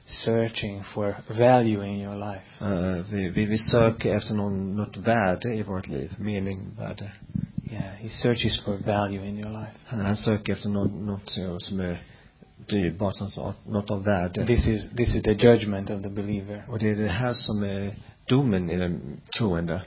[0.06, 2.64] searching for value in your life.
[2.64, 6.14] Eh, vi, vi, vi söker efter någon, något värde i vårt liv.
[6.18, 7.12] Mening, värde.
[7.70, 9.78] Yeah, he searches for value in your life.
[9.86, 11.80] Han, han söker efter något, något som- som
[12.60, 14.46] är dyrbart, något, något av värde.
[14.46, 16.64] This is, this is the judgment of the believer.
[16.68, 17.94] Och det är det här som är
[18.28, 19.00] domen i den
[19.38, 19.82] troende.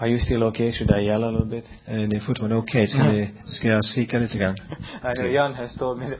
[0.00, 0.72] Are you still okay?
[0.72, 1.70] Should I yell a little bit?
[1.86, 2.86] Eh, Det är fortfarande okej.
[2.86, 4.54] Ska, vi, ska jag skrika lite grann?
[5.02, 6.18] I know Jan has told me that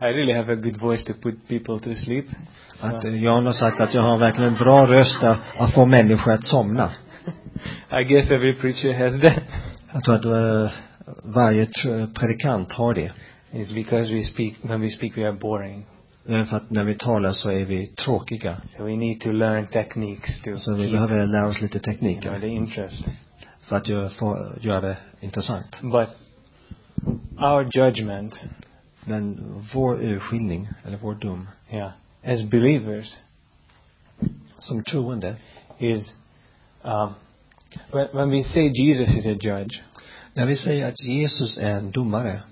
[0.00, 2.24] I really have a good voice to put people to sleep.
[2.76, 5.74] So Att eh, Jan har sagt att jag har verkligen en bra röst att att
[5.74, 6.92] få människor att somna.
[8.00, 9.42] I guess every preacher has that.
[9.92, 10.72] Jag tror att eh,
[11.24, 11.66] varje
[12.14, 13.12] predikant har det.
[13.52, 15.86] It's because we speak, when we speak we are boring.
[16.26, 18.56] För att när vi talar så är vi tråkiga.
[18.76, 21.94] So we need to learn techniques to Så vi behöver lära oss lite you know,
[21.94, 23.04] tekniker the interest.
[23.60, 25.80] för att göra, få, göra det intressant.
[25.82, 26.08] But
[27.38, 28.40] our judgment,
[29.04, 29.38] Men
[29.74, 31.92] vår urskiljning, eller vår dom, yeah,
[32.24, 33.16] as believers
[34.58, 35.36] som troende,
[35.78, 36.14] is
[36.82, 37.14] um,
[37.92, 39.82] when, when we say Jesus is a judge,
[40.34, 42.42] när vi säger att Jesus är en domare,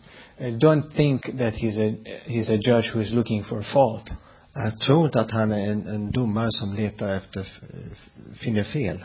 [0.48, 4.10] don't think that he's a he's a judge who is looking for fault.
[4.54, 7.46] jag tror inte att han är en, en domare som letar efter,
[8.40, 9.04] finner fel.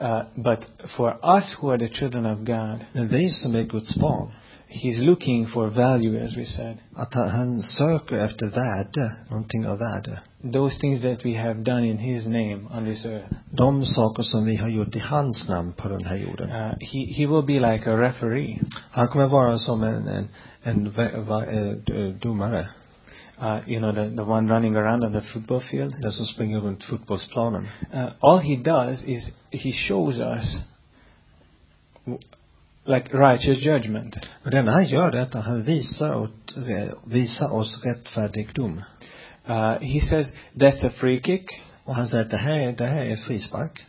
[0.00, 0.58] Uh, but
[0.96, 4.32] for us who are the children of God, Men vi som är Guds barn,
[4.70, 6.78] He's looking for value, as we said.
[6.94, 10.20] att han, söker efter värde, någonting av värde.
[10.52, 13.34] Those things that we have done in His name on this earth.
[13.50, 16.50] De saker som vi har gjort i hans namn på den här jorden.
[16.50, 18.60] Uh, he, he will be like a referee.
[18.90, 20.28] Han kommer vara som en, en,
[20.62, 20.90] en
[21.26, 22.68] va, eh, d- domare.
[23.42, 25.94] Uh, you know, the, the one running around on the football field.
[26.02, 27.68] Den som springer runt fotbollsplanen.
[27.94, 30.60] Uh, all he does is he shows us
[32.88, 34.16] like righteous judgment.
[34.44, 36.54] Och det enda han gör är att han visar, åt,
[37.06, 38.82] visar oss rättfärdigdom.
[39.48, 41.60] Uh, he says that's a free kick.
[41.84, 43.84] Och han säger att det här, är- det här är frispark.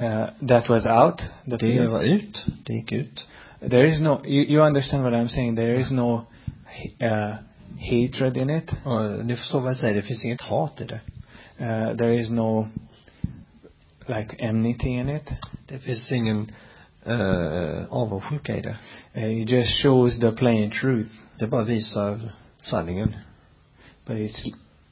[0.00, 1.18] Uh, that was out.
[1.44, 1.90] The Det field.
[1.90, 2.44] var ut.
[2.66, 3.28] Det gick ut.
[3.70, 4.26] There is no.
[4.26, 5.56] You, you understand what I'm saying?
[5.56, 6.14] There is no
[7.02, 7.34] uh,
[7.80, 8.72] hatred in it.
[8.84, 11.00] Och ni förstår vad jag säger, det finns inget hat i det.
[11.60, 12.68] Uh, there is no
[14.06, 15.30] like enmity in it.
[15.68, 16.48] Det finns ingen
[17.06, 18.76] uh, avundsjuka i det.
[19.16, 21.10] Uh, it just shows the plain truth.
[21.38, 22.20] Det bara visar
[22.62, 23.14] sanningen.
[24.06, 24.46] But it's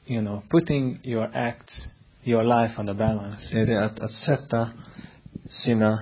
[0.05, 1.87] you know putting your acts,
[2.23, 3.55] your life on the balance.
[3.55, 4.69] Det är det att, att sätta
[5.49, 5.99] sina,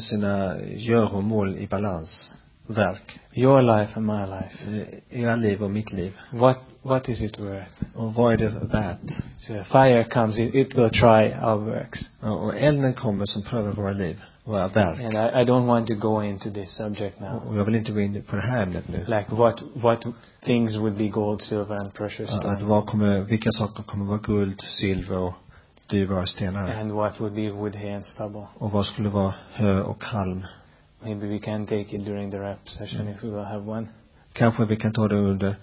[0.00, 2.32] sina göromål i balans.
[2.66, 3.20] Verk.
[3.32, 4.86] Your life and my life.
[5.10, 6.12] Eh, Era liv och mitt liv.
[6.32, 7.72] What what is it worth?
[7.94, 9.10] Och vad är det värt?
[9.38, 12.00] So fire comes, it, it will try our works.
[12.20, 14.20] Ja, Och elden kommer som prövar våra liv.
[14.50, 15.00] Våra verk.
[15.00, 17.48] And I, I don't want to go into this subject now.
[17.48, 18.98] Och jag vill inte gå in på det här ämnet nu.
[18.98, 20.04] Like what, what
[20.40, 24.18] things would be gold, silver and precious Att, att vad kommer, vilka saker kommer vara
[24.18, 25.34] guld, silver och
[25.90, 26.70] dyrbara stenar.
[26.70, 28.46] And what would be wood, hay and stubble.
[28.58, 30.46] Och vad skulle vara hö och halm.
[31.02, 33.86] Maybe we can take it during the rap session if we will have one.
[34.32, 35.56] Kanske vi kan ta det under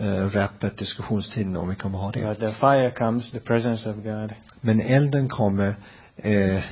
[0.00, 2.20] uh, rappet, diskussionstiden om vi kommer ha det.
[2.20, 5.76] But the fire comes, the presence of God, Men elden kommer,
[6.16, 6.62] eh,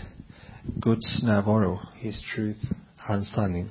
[0.74, 2.58] Guds närvaro, His truth,
[2.96, 3.68] hans sanning.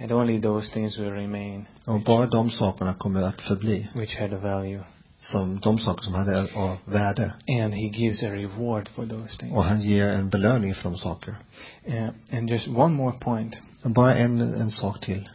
[0.00, 3.88] and only those things will remain Och bara de sakerna kommer att förbli.
[3.94, 4.80] which had a value.
[5.18, 7.32] Som de saker som hade av värde.
[7.62, 9.52] And He gives a reward for those things.
[9.52, 11.34] Och han ger en belöning för de saker.
[11.88, 13.58] Uh, and just one more point.
[13.82, 15.28] Bara en, en sak till.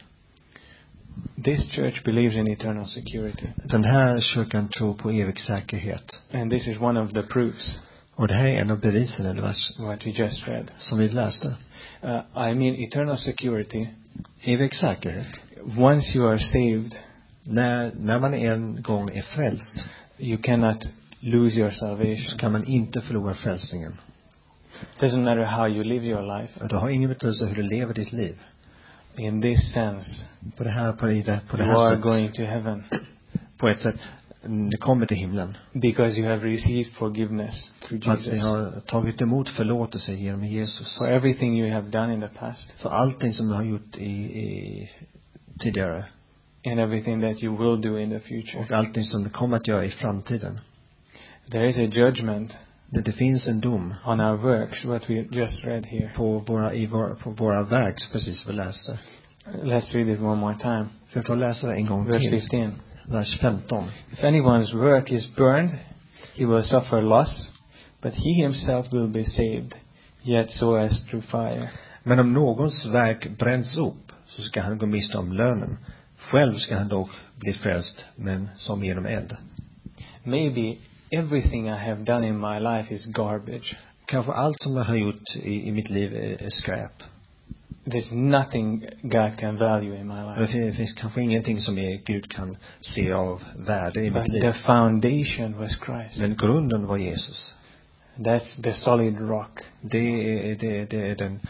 [1.44, 3.46] This church believes in eternal security.
[3.64, 6.20] Den här kyrkan tror på evig säkerhet.
[6.32, 7.78] And this is one of the proofs,
[8.16, 10.70] Och det här är en av bevisen, eller vers, what we just read.
[10.78, 11.48] som vi läste.
[12.04, 13.86] Uh, I mean, eternal security,
[14.44, 15.26] Evig säkerhet.
[15.78, 16.94] once you are saved,
[17.44, 19.78] När, när man en gång är frälst
[20.18, 20.88] you cannot
[21.20, 22.38] lose your så salvation.
[22.38, 23.96] kan man inte förlora frälsningen.
[25.00, 26.66] doesn't matter how you live your life.
[26.68, 28.34] Det har ingen betydelse hur du lever ditt liv.
[29.16, 30.24] In this sense,
[30.56, 32.02] På det här, på det, på det you här are sättet.
[32.02, 32.84] going to heaven
[33.58, 33.96] På ett sätt.
[34.70, 35.56] Det kommer till himlen.
[35.72, 38.42] because you have received forgiveness through För att vi Jesus.
[38.42, 40.98] har tagit emot förlåtelse genom Jesus.
[40.98, 44.04] For everything you have done in the past För allting som vi har gjort i,
[44.10, 44.90] i
[45.58, 46.04] tidigare.
[46.64, 48.64] and everything that you will do in the future.
[48.64, 50.58] Och allting som vi kommer att göra i framtiden.
[51.50, 52.58] There is a judgment
[52.90, 56.12] Det, det finns en dom on our works, what we just read here.
[56.16, 58.98] på våra, i våra, på våra verk, precis vi läste.
[59.64, 60.86] Let's read it one more time.
[61.08, 62.40] Ska jag ta och läsa det en gång Verse till?
[62.40, 62.72] 15.
[63.08, 63.90] Vers 15.
[64.12, 65.78] If anyone's work is burned,
[66.34, 67.50] he will suffer loss,
[68.02, 69.74] but he himself will be saved,
[70.24, 71.70] yet so as through fire.
[72.02, 75.78] Men om någons verk bränns upp så ska han gå miste om lönen.
[76.18, 79.36] Själv ska han dock bli frälst, men som genom eld.
[80.24, 80.78] Maybe
[81.10, 83.76] everything I have done in my life is garbage.
[84.06, 87.02] Kanske allt som jag har gjort i, i mitt liv är, är skräp.
[87.86, 90.76] There's nothing God can value in my Och det life.
[90.76, 91.74] finns, kanske ingenting som
[92.06, 96.20] Gud kan se av värde i mitt But the foundation was Christ.
[96.20, 97.54] Men grunden var Jesus.
[98.16, 99.60] That's the solid rock.
[99.80, 101.40] Det är, det, det är den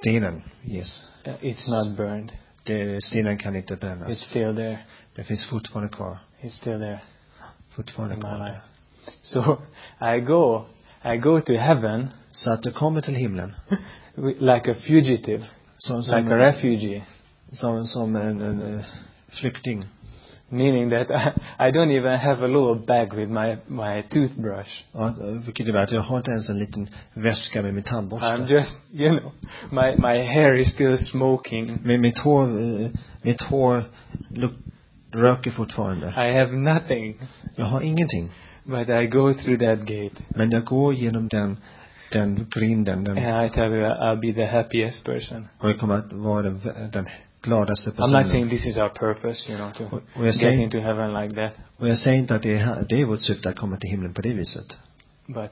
[0.00, 1.08] stenen, yes.
[1.26, 2.32] Uh, It's not burned.
[2.64, 4.78] Det, stenen kan inte It's still there.
[5.14, 6.18] Det finns fortfarande kvar.
[6.40, 7.00] It's still there
[7.70, 8.48] Fortfarande in my kvar.
[8.48, 8.60] life.
[9.22, 9.62] So
[10.16, 10.64] I go,
[11.04, 13.54] I go to heaven Så att du kommer till himlen.
[14.16, 15.44] like a fugitive,
[15.78, 17.02] Som, som, like a refugee.
[17.52, 18.84] som, som en, en eh,
[19.40, 19.84] flykting.
[20.48, 21.30] Meaning that I,
[21.68, 24.84] I don't even have a little bag with my, my toothbrush.
[24.92, 28.46] Ja, vilket innebär att jag har inte ens en liten väska med min I'm tandborste.
[28.48, 29.32] just, you know,
[29.70, 31.78] my, my hair is still smoking.
[31.84, 32.42] Men mitt hår,
[32.82, 32.90] eh,
[33.22, 33.82] mitt hår
[34.30, 34.52] luk,
[35.14, 36.06] röker fortfarande.
[36.08, 37.14] I have nothing.
[37.56, 38.30] Jag har ingenting.
[38.64, 41.56] But I go through that gate Men jag går genom den,
[42.12, 45.48] den grinden, den, and I tell you I'll be the happiest person.
[45.58, 46.60] och jag kommer att vara den,
[46.92, 47.06] den
[47.42, 51.14] gladaste I'm not saying this is our purpose, you know, to Och- get into heaven
[51.14, 51.58] like that.
[51.76, 54.14] och jag säger inte att det är, det är vårt syfte att komma till himlen
[54.14, 54.76] på det viset.
[55.26, 55.50] But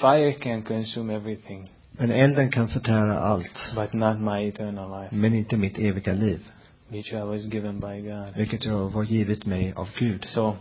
[0.00, 3.72] fire can consume everything, Men elden kan förtära allt.
[3.74, 6.40] but not my eternal life, Men inte mitt eviga liv.
[6.88, 8.36] which I was given by God.
[8.36, 10.24] Vilket jag var givet mig av Gud.
[10.24, 10.56] So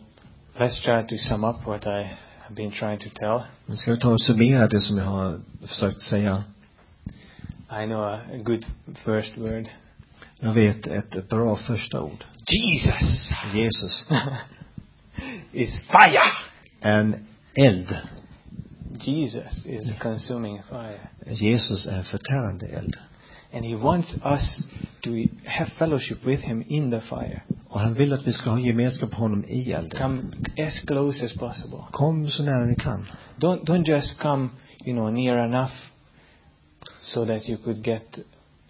[0.58, 2.08] let's try to sum up what I
[2.56, 3.44] been trying to tell.
[3.66, 6.44] Nu ska vi ta och summera det som jag har försökt säga.
[7.70, 8.66] I know a, a good
[9.06, 9.70] first word.
[10.40, 12.26] Jag vet ett bra första ord.
[12.48, 14.10] Jesus Jesus.
[15.52, 16.32] is fire.
[16.82, 17.96] En eld.
[19.02, 21.00] Jesus is consuming fire.
[21.26, 22.98] Jesus är förtärande eld.
[23.54, 24.64] And he wants us
[25.02, 25.10] to
[25.46, 27.42] have fellowship with him in the fire.
[27.70, 30.00] Och han vill att vi ska ha gemenskap med honom i elden.
[30.00, 30.22] Come
[30.68, 31.80] as close as possible.
[31.92, 33.08] Kom så nära ni kan.
[33.40, 34.50] Don't don't just come,
[34.86, 35.72] you know, near enough
[37.00, 38.20] so that you could get,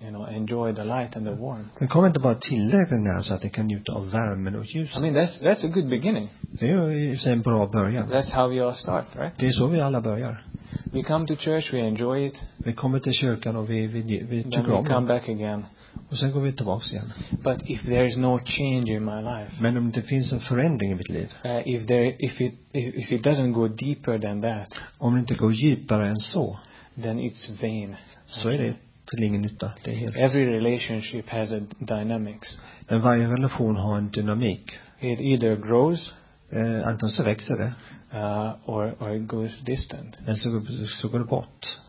[0.01, 1.75] you know, enjoy the light and the warmth.
[1.79, 4.97] Men kom inte bara tillräckligt nära så att ni kan njuta av värmen och ljuset.
[4.97, 6.29] I mean, that's that's a good beginning.
[6.51, 8.11] Det är ju i och för sig en bra början.
[8.11, 9.33] That's how we all start, right?
[9.37, 10.46] Det är så vi alla börjar.
[10.91, 14.41] We come to church, we enjoy it, Vi kommer till kyrkan och vi, vi, vi
[14.43, 15.07] then tycker we om come det.
[15.19, 15.65] back again.
[16.09, 17.13] Och sen går vi tillbaks igen.
[17.43, 20.91] But if there is no change in my life, Men om det finns en förändring
[20.91, 21.33] i mitt liv.
[21.45, 25.19] uh, if there, if it, if, if it doesn't go deeper than that, Om det
[25.19, 26.59] inte går djupare än så.
[27.03, 27.95] then it's vain.
[28.25, 28.73] Så är det
[29.11, 29.71] till ingen nytta.
[29.83, 30.17] Det är helt.
[30.17, 32.57] Every relationship has a dynamics.
[32.89, 34.71] Men varje relation har en dynamik.
[35.01, 36.13] It either grows
[36.51, 37.73] Eh, antingen så växer det.
[38.13, 40.61] uh, or or it goes distant, Eller så,
[41.01, 41.79] så går det bort.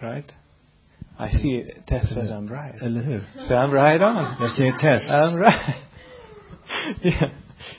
[0.00, 0.34] right?
[1.18, 2.82] I see Tess says I'm right.
[2.82, 3.24] Eller hur?
[3.48, 4.34] So I'm right on.
[4.40, 5.02] Jag ser Tess.
[5.10, 5.76] I'm right.
[7.02, 7.30] yeah.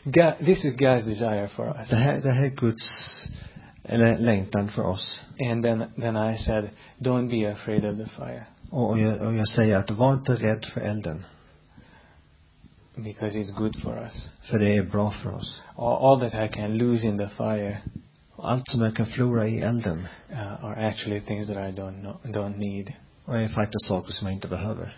[0.03, 1.89] God, this is God's desire for us.
[1.89, 2.83] Det här, det här är Guds
[3.83, 5.21] eller längtan för oss.
[5.39, 8.45] And then, then I said, don't be afraid of the fire.
[8.69, 11.25] Och, och, jag, och jag säger att var inte rädd för elden.
[13.03, 14.29] Because it's good for us.
[14.41, 15.61] För det är bra för oss.
[15.75, 17.77] All, all that I can lose in the fire
[18.43, 22.19] allt som jag kan förlora i elden uh, are actually things that I don't know,
[22.23, 22.93] don't need.
[23.25, 24.97] och är faktiskt saker som jag inte behöver.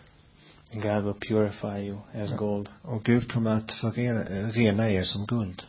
[0.74, 2.70] God will purify you as gold.
[2.82, 5.64] Och Gud kommer att förena, rena er som guld.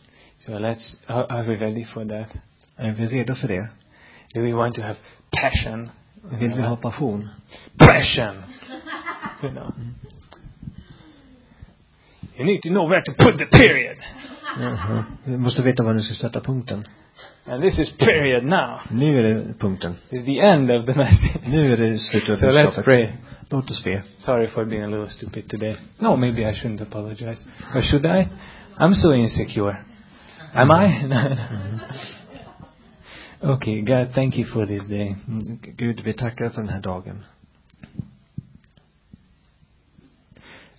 [0.45, 2.41] So let's, are, are we ready for that?
[2.75, 3.69] Är vi redo för det?
[4.33, 4.97] Do we want to have
[5.41, 5.89] passion?
[6.39, 7.29] Vill vi ha passion?
[7.77, 8.43] Passion!
[9.43, 9.73] You know.
[12.41, 13.97] You need to know where to put the period.
[14.59, 15.05] Jaha.
[15.23, 16.85] Vi måste veta var ni ska sätta punkten.
[17.45, 18.79] And this is period now.
[18.91, 19.95] Nu är det punkten.
[20.09, 21.41] It's the end of the message.
[21.47, 23.09] Nu är det slutet av So let's pray.
[23.49, 24.03] Låt oss be.
[24.17, 25.75] Sorry for being a little stupid today.
[25.99, 27.45] No, maybe I shouldn't apologize.
[27.75, 28.29] Or should I?
[28.79, 29.77] I'm so insecure.
[30.53, 31.07] Am I?
[33.41, 33.49] Mm-hmm.
[33.49, 35.15] okay, God, thank you for this day.
[35.77, 37.23] Gud, vi tackar för den här dagen.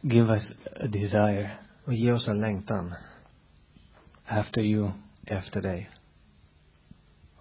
[0.03, 1.51] Give us a desire
[1.85, 2.95] Och ge oss en längtan
[4.27, 4.91] after you.
[5.27, 5.91] efter dig.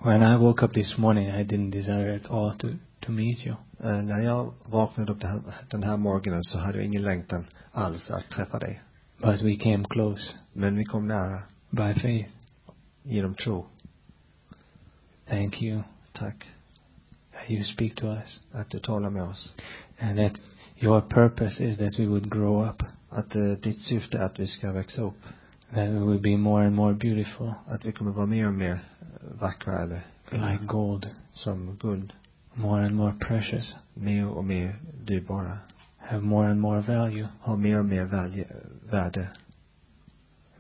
[0.04, 2.68] When I woke up this morning, I didn't desire at all to,
[3.00, 3.56] to meet you.
[3.80, 7.46] Eh, när jag vaknade upp den här, den här morgonen så hade jag ingen längtan
[7.72, 8.82] alls att träffa dig.
[9.18, 12.30] But we came close Men vi kom nära by faith.
[13.04, 13.66] genom tro.
[15.28, 15.82] Thank you
[16.14, 16.46] Tack
[17.34, 18.40] that you speak to us.
[18.52, 19.54] att du talar med oss.
[20.02, 20.42] And that
[20.80, 24.48] your purpose is that we would grow up, Att eh, ditt syfte är att vi
[24.48, 25.24] ska växa upp.
[25.70, 28.72] that we would be more and more beautiful, Att vi kommer vara mer och mer
[28.72, 32.14] eh, vackra eller like gold, som guld.
[32.54, 34.76] more and more precious, Mer och mer
[35.06, 35.58] dyrbara.
[35.98, 37.28] have more and more value.
[37.40, 38.48] Har mer och mer välje,
[38.92, 39.28] värde.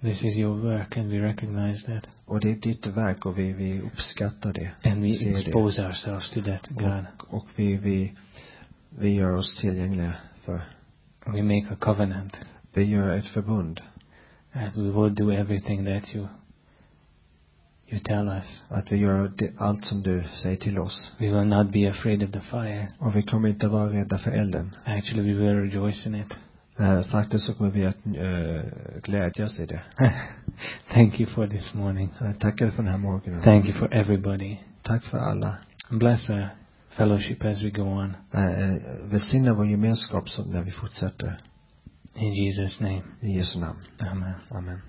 [0.02, 2.08] This is your work, and we recognize that.
[2.26, 4.72] Och det är ditt verk och vi, vi uppskattar det.
[4.90, 5.40] And we Ser det.
[5.40, 7.06] expose ourselves to that, God.
[7.20, 8.14] Och, och vi, vi,
[9.00, 10.14] vi gör oss tillgängliga
[10.46, 10.62] för.
[11.26, 12.40] We make a covenant
[12.74, 13.82] Vi gör ett förbund.
[14.54, 16.28] that we will do everything that you
[17.92, 18.64] you tell us.
[18.70, 21.16] Att vi gör det, allt som du säger till oss.
[21.20, 22.88] We will not be afraid of the fire.
[23.00, 24.76] Och vi kommer inte vara rädda för elden.
[24.86, 26.38] Actually, we will rejoice in it.
[26.80, 28.62] Eh, faktiskt så kommer vi att uh,
[29.04, 29.82] glädjas i det.
[30.94, 32.10] Thank you for this morning.
[32.22, 33.42] Uh, tackar för den här morgonen.
[33.42, 34.58] Thank you for everybody.
[34.82, 35.58] Tack för alla.
[35.90, 36.50] Bless our
[36.98, 38.16] fellowship as we go on.
[39.04, 41.38] Välsigna vår gemenskap så när vi fortsätter.
[42.16, 43.02] In Jesus' name.
[43.22, 43.80] I Jesu namn.
[44.00, 44.34] Amen.
[44.50, 44.82] Amen.